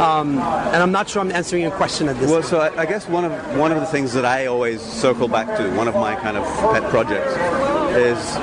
[0.00, 2.86] Um, and I'm not sure I'm answering your question at this Well, so I, I
[2.86, 5.94] guess one of one of the things that I always circle back to, one of
[5.94, 7.32] my kind of pet projects,
[7.96, 8.36] is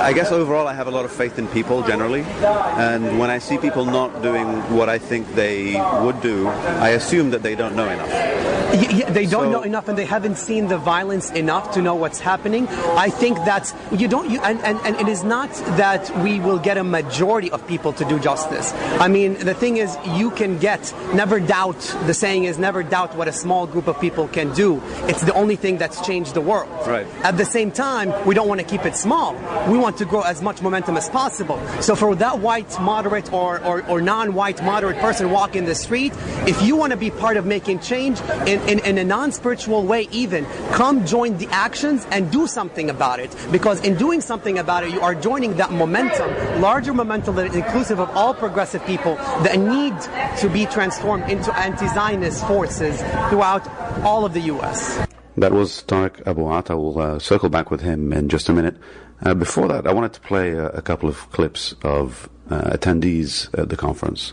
[0.00, 3.38] I guess overall I have a lot of faith in people generally, and when I
[3.38, 7.76] see people not doing what I think they would do, I assume that they don't
[7.76, 8.57] know enough.
[8.72, 11.82] Y- y- they don't So- know enough and they haven't seen the violence enough to
[11.82, 12.68] know what's happening.
[12.96, 16.58] I think that's you don't you, and, and, and it is not that we will
[16.58, 18.72] get a majority of people to do justice.
[19.00, 23.16] I mean the thing is you can get never doubt the saying is never doubt
[23.16, 24.82] what a small group of people can do.
[25.08, 26.68] It's the only thing that's changed the world.
[26.86, 27.06] Right.
[27.24, 29.34] At the same time, we don't want to keep it small.
[29.68, 31.58] We want to grow as much momentum as possible.
[31.80, 36.12] So for that white moderate or, or, or non-white moderate person walking the street,
[36.46, 40.08] if you want to be part of making change in, in, in a non-spiritual way
[40.10, 43.34] even, come join the actions and do something about it.
[43.50, 47.54] Because in doing something about it, you are joining that momentum, larger momentum that is
[47.54, 49.94] inclusive of all progressive people that need
[50.40, 53.66] to be transformed into anti-Zionist forces throughout
[54.04, 55.06] all of the U.S.
[55.36, 56.72] That was Tariq Abu Atta.
[56.72, 58.76] I will uh, circle back with him in just a minute.
[59.22, 63.48] Uh, before that, I wanted to play a, a couple of clips of uh, attendees
[63.58, 64.32] at the conference.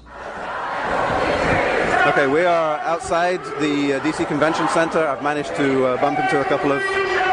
[2.06, 5.00] Okay, we are outside the uh, DC Convention Center.
[5.00, 6.80] I've managed to uh, bump into a couple of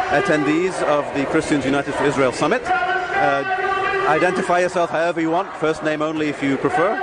[0.09, 2.63] attendees of the Christians United for Israel Summit.
[2.65, 3.45] Uh,
[4.09, 6.95] identify yourself however you want, first name only if you prefer.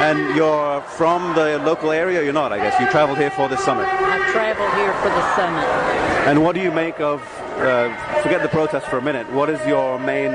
[0.00, 2.80] And you're from the local area, you're not, I guess.
[2.80, 3.86] You traveled here for this summit.
[3.88, 6.28] I traveled here for the summit.
[6.28, 7.22] And what do you make of,
[7.58, 10.32] uh, forget the protest for a minute, what is your main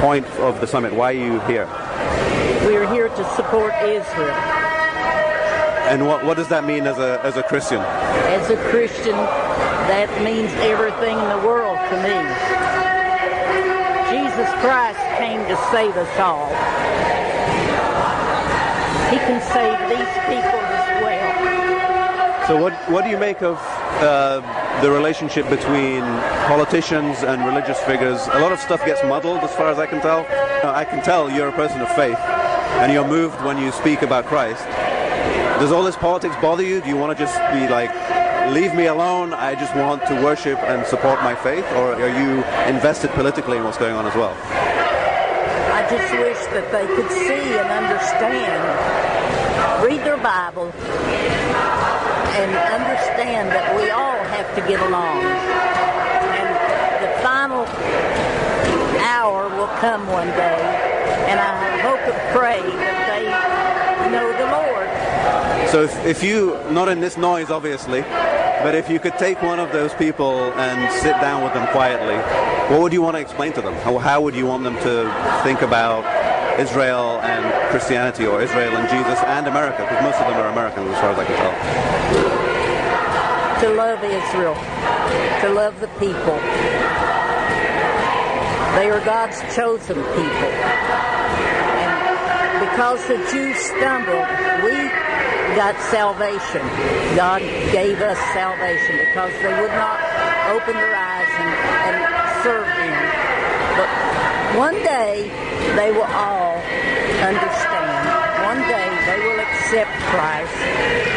[0.00, 0.94] point of the summit?
[0.94, 1.68] Why are you here?
[2.64, 4.69] We're here to support Israel.
[5.90, 7.80] And what, what does that mean as a, as a Christian?
[8.30, 9.18] As a Christian,
[9.90, 12.14] that means everything in the world to me.
[14.06, 16.46] Jesus Christ came to save us all.
[19.10, 22.46] He can save these people as well.
[22.46, 23.58] So what, what do you make of
[23.98, 24.38] uh,
[24.82, 26.02] the relationship between
[26.46, 28.22] politicians and religious figures?
[28.28, 30.20] A lot of stuff gets muddled as far as I can tell.
[30.62, 32.18] Uh, I can tell you're a person of faith
[32.78, 34.64] and you're moved when you speak about Christ.
[35.60, 36.80] Does all this politics bother you?
[36.80, 37.92] Do you want to just be like,
[38.50, 41.66] leave me alone, I just want to worship and support my faith?
[41.72, 44.32] Or are you invested politically in what's going on as well?
[45.76, 48.64] I just wish that they could see and understand,
[49.84, 50.72] read their Bible,
[52.40, 55.20] and understand that we all have to get along.
[56.40, 56.48] And
[57.04, 57.68] the final
[59.04, 60.56] hour will come one day,
[61.28, 64.69] and I hope and pray that they know the Lord.
[65.70, 69.60] So if, if you, not in this noise obviously, but if you could take one
[69.60, 72.16] of those people and sit down with them quietly,
[72.68, 73.74] what would you want to explain to them?
[73.74, 76.04] How, how would you want them to think about
[76.58, 79.82] Israel and Christianity or Israel and Jesus and America?
[79.82, 81.54] Because most of them are Americans as far as I can tell.
[83.62, 84.56] To love Israel,
[85.40, 86.38] to love the people.
[88.74, 90.50] They are God's chosen people.
[91.78, 94.26] And because the Jews stumbled,
[94.64, 94.90] we
[95.56, 96.62] got salvation.
[97.16, 99.98] God gave us salvation because they would not
[100.50, 101.50] open their eyes and,
[101.86, 101.96] and
[102.42, 102.96] serve Him.
[103.76, 103.90] But
[104.58, 105.30] one day
[105.76, 106.56] they will all
[107.22, 107.90] understand.
[108.46, 111.10] One day they will accept Christ.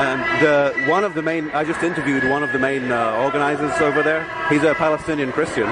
[0.00, 4.02] And one of the main, I just interviewed one of the main uh, organizers over
[4.02, 4.24] there.
[4.48, 5.68] He's a Palestinian Christian.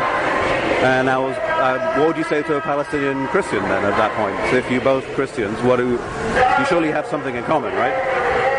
[0.79, 4.15] And I was, uh, what would you say to a Palestinian Christian then at that
[4.15, 4.39] point?
[4.51, 7.99] So if you're both Christians, what do, you surely have something in common, right?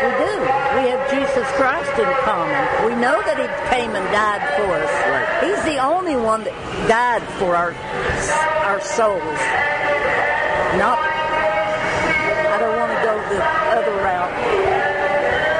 [0.04, 0.36] We do.
[0.76, 2.60] We have Jesus Christ in common.
[2.84, 4.92] We know that He came and died for us.
[5.08, 5.48] Right.
[5.48, 6.52] He's the only one that
[6.88, 7.72] died for our
[8.68, 9.40] our souls.
[10.76, 11.00] Not.
[11.00, 13.42] I don't want to go the
[13.80, 14.32] other route,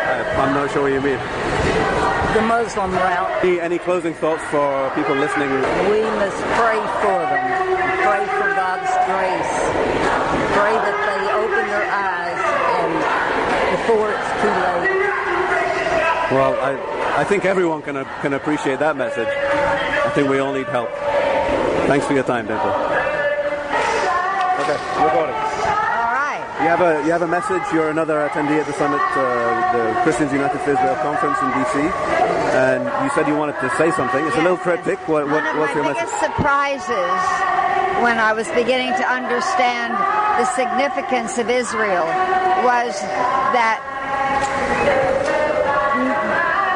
[0.08, 1.89] I, I'm not sure what you mean.
[2.34, 3.44] The Muslim route.
[3.44, 5.50] Any, any closing thoughts for people listening?
[5.90, 7.46] We must pray for them.
[8.06, 9.54] Pray for God's grace.
[10.54, 12.40] Pray that they open their eyes
[12.78, 12.92] and
[13.74, 15.00] before it's too late.
[16.30, 19.26] Well, I, I think everyone can, can appreciate that message.
[19.26, 20.90] I think we all need help.
[21.88, 22.70] Thanks for your time, Dimple.
[24.60, 25.49] Okay, recording.
[26.60, 27.62] You have a you have a message.
[27.72, 29.24] You're another attendee at the summit, uh,
[29.72, 31.74] the Christians United for Israel conference in DC,
[32.52, 34.20] and you said you wanted to say something.
[34.26, 35.00] It's a little cryptic.
[35.08, 36.04] What, what, One of what's my your message?
[36.04, 37.16] biggest surprises
[38.04, 39.96] when I was beginning to understand
[40.36, 42.04] the significance of Israel
[42.60, 42.92] was
[43.56, 43.80] that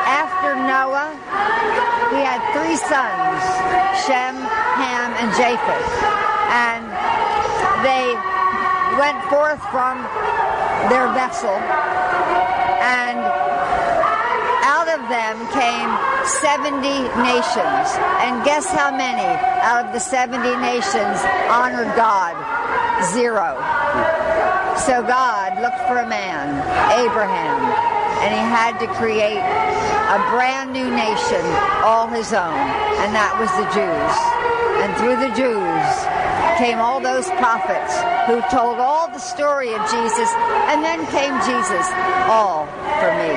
[0.08, 1.12] after Noah,
[2.16, 3.40] he had three sons,
[4.08, 4.36] Shem,
[4.80, 5.92] Ham, and Japheth.
[6.48, 6.84] And
[8.98, 10.02] went forth from
[10.90, 11.54] their vessel,
[12.82, 13.18] and
[14.64, 15.90] out of them came
[16.40, 17.86] 70 nations.
[18.22, 19.28] And guess how many
[19.62, 21.20] out of the 70 nations
[21.50, 22.34] honored God?
[23.12, 23.58] Zero.
[24.86, 26.60] So God looked for a man,
[26.98, 27.60] Abraham,
[28.22, 31.44] and he had to create a brand new nation,
[31.82, 32.58] all his own,
[33.02, 34.14] and that was the Jews.
[34.82, 36.13] And through the Jews
[36.58, 37.94] came all those prophets
[38.26, 40.30] who told all the story of Jesus,
[40.70, 41.86] and then came Jesus,
[42.30, 42.66] all
[43.00, 43.30] for me,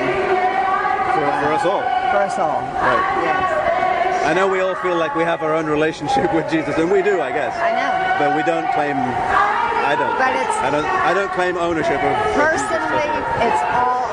[1.14, 1.82] For, for us all.
[2.12, 2.60] for us all.
[2.78, 3.04] Right.
[3.24, 6.90] Yes, I know we all feel like we have our own relationship with Jesus, and
[6.90, 7.54] we do, I guess.
[7.56, 7.92] I know.
[8.18, 8.96] But we don't claim.
[8.96, 10.18] I don't.
[10.18, 10.84] But it's- I don't.
[10.84, 12.12] I don't claim ownership of.
[12.12, 12.36] of Jesus.
[12.36, 13.08] Personally,
[13.46, 14.04] it's all,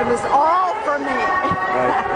[0.00, 1.12] it was all for me.
[1.12, 2.12] Right.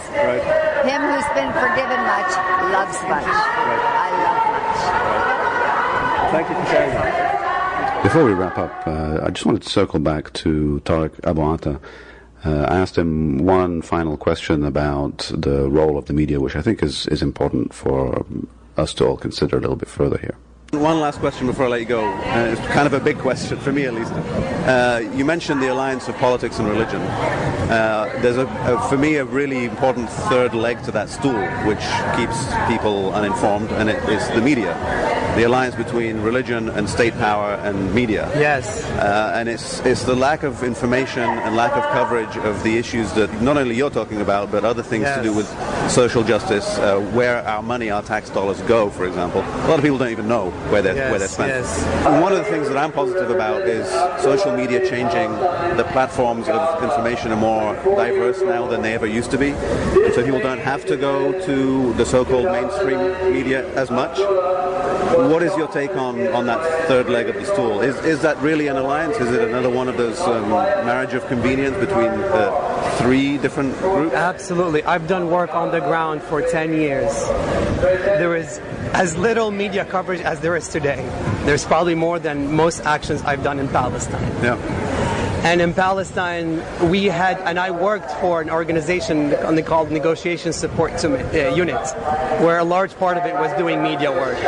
[0.00, 0.26] I.
[0.26, 0.42] Right.
[0.88, 2.32] Him who's been forgiven much
[2.72, 3.26] loves much.
[3.26, 6.32] I love much.
[6.32, 8.02] Thank you for sharing that.
[8.02, 11.80] Before we wrap up, uh, I just wanted to circle back to Tariq Abu Atta.
[12.44, 16.62] Uh, I asked him one final question about the role of the media, which I
[16.62, 18.26] think is, is important for
[18.76, 20.36] us to all consider a little bit further here.
[20.72, 22.02] One last question before I let you go.
[22.02, 24.10] Uh, it's kind of a big question, for me at least.
[24.10, 27.02] Uh, you mentioned the alliance of politics and religion.
[27.02, 31.84] Uh, there's, a, a, for me, a really important third leg to that stool, which
[32.16, 34.72] keeps people uninformed, and it is the media.
[35.36, 38.30] The alliance between religion and state power and media.
[38.38, 38.84] Yes.
[38.84, 43.10] Uh, and it's, it's the lack of information and lack of coverage of the issues
[43.14, 45.16] that not only you're talking about, but other things Yes.
[45.16, 45.48] to do with
[45.90, 49.40] social justice, uh, where our money, our tax dollars go, for example.
[49.40, 51.48] A lot of people don't even know where they're, where they're spent.
[51.48, 51.82] yes.
[52.06, 53.88] And one of the things that I'm positive about is
[54.22, 55.32] social media changing.
[55.78, 59.50] The platforms of information are more diverse now than they ever used to be.
[59.52, 64.18] And so people don't have to go to the so-called mainstream media as much.
[65.30, 67.80] What is your take on, on that third leg of the stool?
[67.80, 69.16] Is, is that really an alliance?
[69.16, 74.14] Is it another one of those um, marriage of convenience between uh, three different groups?
[74.14, 74.82] Absolutely.
[74.84, 77.12] I've done work on the ground for 10 years.
[77.80, 78.58] There is
[78.92, 81.04] as little media coverage as there is today.
[81.44, 84.22] There's probably more than most actions I've done in Palestine.
[84.42, 84.81] Yeah.
[85.44, 89.32] And in Palestine, we had, and I worked for an organization
[89.64, 91.84] called Negotiation Support uh, Unit,
[92.40, 94.38] where a large part of it was doing media work.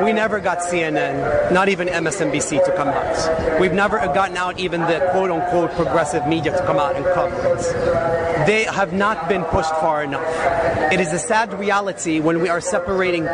[0.00, 3.60] We never got CNN, not even MSNBC to come out.
[3.60, 7.34] We've never gotten out even the quote unquote progressive media to come out and cover
[7.56, 8.46] it.
[8.46, 10.26] They have not been pushed far enough.
[10.92, 13.24] It is a sad reality when we are separating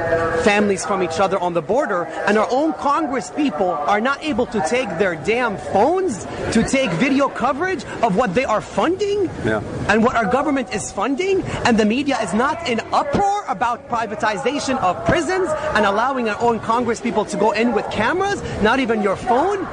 [0.44, 4.46] families from each other on the border and our own Congress people are not able
[4.46, 9.60] to take their damn phones to take video coverage of what they are funding Yeah.
[9.88, 14.78] and what our government is funding, and the media is not in uproar about privatization
[14.78, 19.02] of prisons and allowing our own Congress people to go in with cameras, not even
[19.02, 19.64] your phone.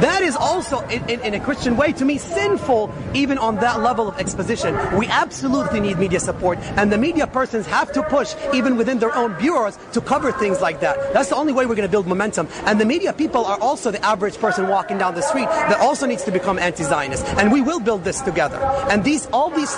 [0.00, 3.80] That is also, in, in, in a Christian way, to me, sinful, even on that
[3.80, 4.74] level of exposition.
[4.96, 9.14] We absolutely need media support, and the media persons have to push, even within their
[9.14, 11.12] own bureaus, to cover things like that.
[11.12, 12.48] That's the only way we're going to build momentum.
[12.64, 16.06] And the media people are also the average person walking down the street that also
[16.06, 17.26] needs to become anti-Zionist.
[17.36, 18.56] And we will build this together.
[18.90, 19.74] And these, all these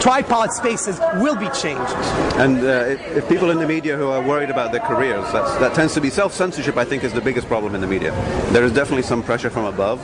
[0.00, 1.94] tripod spaces will be changed.
[2.40, 5.74] And uh, if, people in the media who are worried about their careers, that's, that
[5.74, 6.78] tends to be self-censorship.
[6.78, 8.12] I think is the biggest problem in the media.
[8.52, 10.00] There is definitely some pressure from above.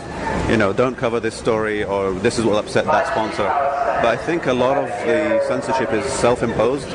[0.50, 3.44] You know, don't cover this story, or this is what upset that sponsor.
[4.02, 6.88] But I think a lot of the censorship is self-imposed.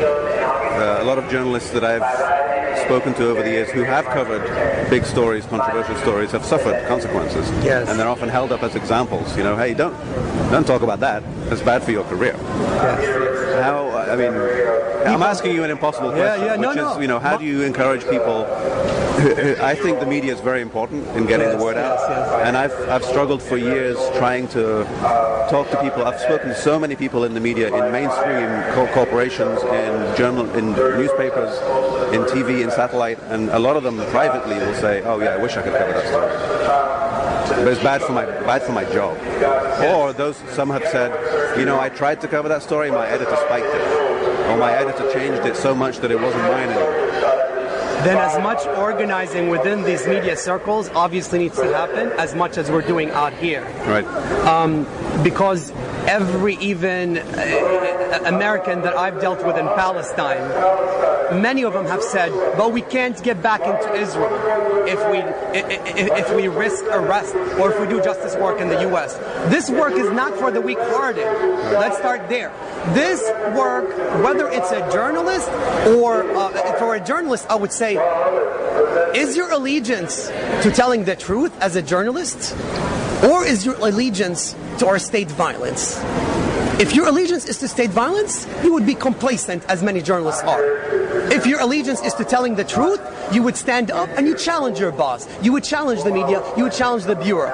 [0.76, 2.04] Uh, a lot of journalists that I've
[2.86, 4.44] spoken to over the years who have covered
[4.90, 7.50] big stories, controversial stories, have suffered consequences.
[7.64, 7.90] Yes.
[7.90, 9.36] And they're often held up as examples.
[9.38, 9.96] You know, hey, don't
[10.52, 11.24] don't talk about that.
[11.50, 12.34] That's bad for your career.
[13.64, 13.90] How?
[13.92, 14.34] I mean,
[15.08, 16.92] I'm asking you an impossible Yeah, question, yeah, no, which no.
[16.96, 18.46] is, you know, how do you encourage people?
[19.62, 22.48] I think the media is very important in getting Yes, the word out, yes, yes.
[22.48, 24.84] and I've I've struggled for years trying to
[25.50, 26.04] talk to people.
[26.04, 30.50] I've spoken to so many people in the media, in mainstream co- corporations, in journal,
[30.56, 31.52] in newspapers,
[32.14, 35.38] in TV, in satellite, and a lot of them privately will say, "Oh yeah, I
[35.38, 36.32] wish I could cover that story."
[37.64, 39.18] but it's bad for my bad for my job.
[39.96, 41.12] Or those some have said,
[41.58, 43.82] you know, I tried to cover that story, my editor spiked it,
[44.50, 46.95] or my editor changed it so much that it wasn't mine anymore.
[48.06, 52.70] Then as much organizing within these media circles obviously needs to happen as much as
[52.70, 53.64] we're doing out here.
[53.88, 54.06] Right.
[54.46, 54.86] Um,
[55.24, 55.72] because
[56.08, 60.42] every even uh, American that I've dealt with in Palestine,
[61.42, 64.32] many of them have said, "But we can't get back into Israel
[64.88, 65.20] if we
[66.14, 69.18] if we risk arrest or if we do justice work in the U.S."
[69.50, 71.26] This work is not for the weak-hearted.
[71.74, 72.52] Let's start there.
[72.94, 73.22] This
[73.58, 73.90] work,
[74.24, 75.50] whether it's a journalist
[75.98, 77.96] or uh, for a journalist, I would say,
[79.16, 82.56] is your allegiance to telling the truth as a journalist?
[83.24, 86.00] Or is your allegiance to our state violence?
[86.80, 90.95] If your allegiance is to state violence, you would be complacent, as many journalists are.
[91.32, 93.02] If your allegiance is to telling the truth,
[93.32, 95.28] you would stand up and you challenge your boss.
[95.42, 96.44] You would challenge the media.
[96.56, 97.50] You would challenge the bureau.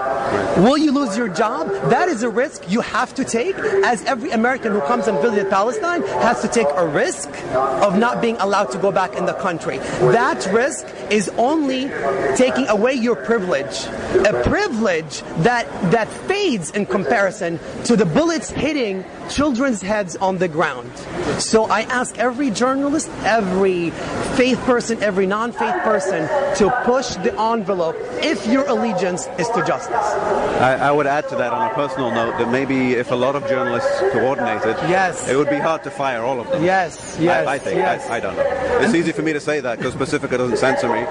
[0.57, 1.67] Will you lose your job?
[1.89, 5.49] That is a risk you have to take, as every American who comes and visits
[5.49, 9.33] Palestine has to take a risk of not being allowed to go back in the
[9.33, 9.77] country.
[9.77, 11.89] That risk is only
[12.35, 13.85] taking away your privilege,
[14.25, 20.47] a privilege that that fades in comparison to the bullets hitting children's heads on the
[20.47, 20.91] ground.
[21.39, 27.95] So I ask every journalist, every faith person, every non-faith person to push the envelope
[28.23, 29.95] if your allegiance is to justice.
[29.95, 33.35] I, I would add to that on a personal note that maybe if a lot
[33.35, 35.27] of journalists coordinated, Yes.
[35.29, 36.63] it would be hard to fire all of them.
[36.63, 37.77] Yes, yes, I, I think.
[37.77, 38.09] yes.
[38.09, 38.79] I, I don't know.
[38.81, 41.01] It's easy for me to say that because Pacifica doesn't censor me.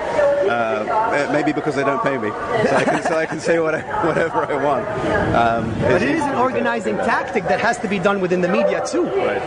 [0.48, 3.74] Uh, maybe because they don't pay me, so I can, so I can say what
[3.74, 4.86] I, whatever I want.
[5.34, 8.84] Um, but it is an organizing tactic that has to be done within the media
[8.86, 9.04] too.
[9.04, 9.42] Right.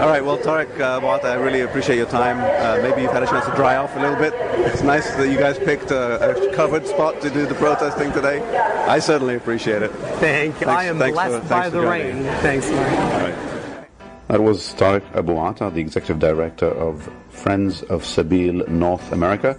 [0.00, 0.24] All right.
[0.24, 2.38] Well, Tariq uh, I really appreciate your time.
[2.38, 4.32] Uh, maybe you've had a chance to dry off a little bit.
[4.72, 8.40] It's nice that you guys picked a, a covered spot to do the protesting today.
[8.86, 9.90] I certainly appreciate it.
[10.20, 10.66] Thank you.
[10.66, 12.22] Thanks, I am blessed for, by the rain.
[12.42, 12.88] Thanks, Mark.
[12.88, 13.34] All right.
[14.28, 19.58] That was Tariq Abu Atta, the executive director of Friends of Sabeel North America.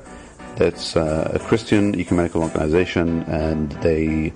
[0.62, 4.34] It's uh, a Christian ecumenical organization, and they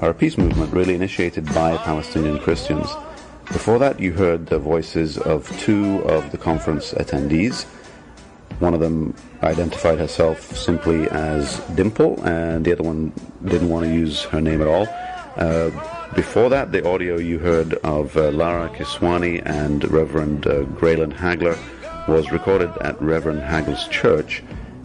[0.00, 2.88] are a peace movement really initiated by Palestinian Christians.
[3.46, 7.66] Before that, you heard the voices of two of the conference attendees.
[8.58, 9.14] One of them
[9.44, 13.12] identified herself simply as Dimple, and the other one
[13.44, 14.88] didn't want to use her name at all.
[15.36, 15.70] Uh,
[16.16, 21.56] before that, the audio you heard of uh, Lara Kiswani and Reverend uh, Graylan Hagler
[22.08, 24.42] was recorded at Reverend Hagler's church,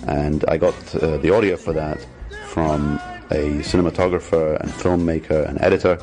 [0.07, 2.05] and I got uh, the audio for that
[2.47, 2.99] from
[3.31, 5.95] a cinematographer and filmmaker and editor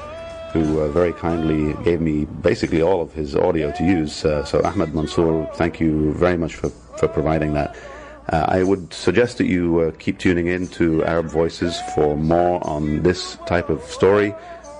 [0.52, 4.24] who uh, very kindly gave me basically all of his audio to use.
[4.24, 7.74] Uh, so, Ahmed Mansour, thank you very much for, for providing that.
[8.28, 12.64] Uh, I would suggest that you uh, keep tuning in to Arab Voices for more
[12.66, 14.34] on this type of story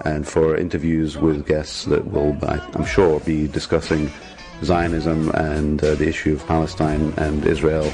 [0.04, 4.10] and for interviews with guests that will, I'm sure, be discussing
[4.62, 7.92] Zionism and uh, the issue of Palestine and Israel,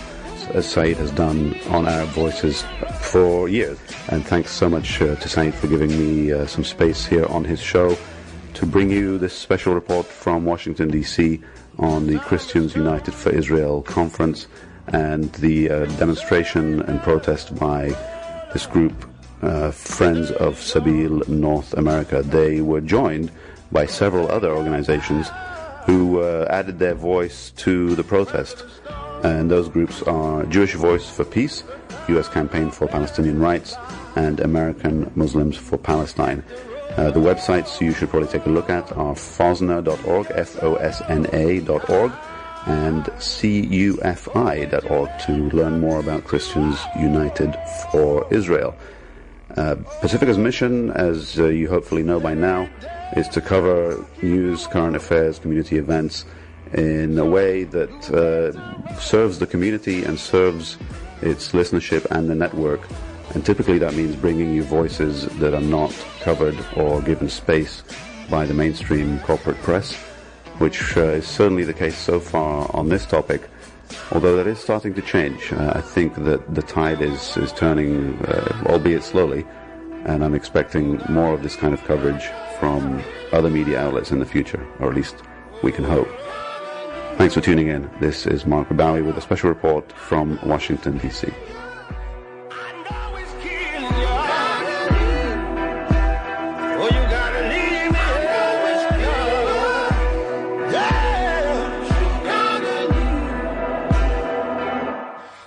[0.55, 2.65] as Saeed has done on Arab Voices
[3.01, 3.79] for years.
[4.09, 7.45] And thanks so much uh, to Saeed for giving me uh, some space here on
[7.45, 7.97] his show
[8.55, 11.41] to bring you this special report from Washington, D.C.
[11.79, 14.47] on the Christians United for Israel conference
[14.89, 17.89] and the uh, demonstration and protest by
[18.53, 19.09] this group
[19.43, 22.23] uh, Friends of Sabeel North America.
[22.23, 23.31] They were joined
[23.71, 25.31] by several other organizations
[25.85, 28.65] who uh, added their voice to the protest.
[29.25, 31.65] And those groups are Jewish Voice for Peace,
[32.09, 32.29] U.S.
[32.29, 33.75] Campaign for Palestinian Rights,
[34.17, 36.45] and American Muslims for Palestine.
[36.97, 42.13] Uh, the websites you should probably take a look at are fosna.org, F-O-S-N-A.org,
[42.67, 47.57] and cufi.org to learn more about Christians United
[47.91, 48.75] for Israel.
[49.57, 52.69] Uh, Pacifica's mission, as uh, you hopefully know by now,
[53.17, 56.25] is to cover news, current affairs, community events
[56.75, 60.77] in a way that uh, serves the community and serves
[61.23, 62.81] its listenership and the network.
[63.35, 67.83] And typically that means bringing you voices that are not covered or given space
[68.31, 69.95] by the mainstream corporate press,
[70.59, 73.49] which uh, is certainly the case so far on this topic
[74.13, 75.53] although that is starting to change.
[75.53, 79.47] Uh, I think that the tide is, is turning, uh, albeit slowly,
[80.05, 82.25] and I'm expecting more of this kind of coverage
[82.59, 83.03] from
[83.33, 85.17] other media outlets in the future, or at least
[85.63, 86.09] we can hope.
[87.19, 87.91] Thanks for tuning in.
[87.99, 91.33] This is Mark Rabawi with a special report from Washington, D.C.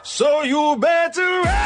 [0.03, 1.60] So you better.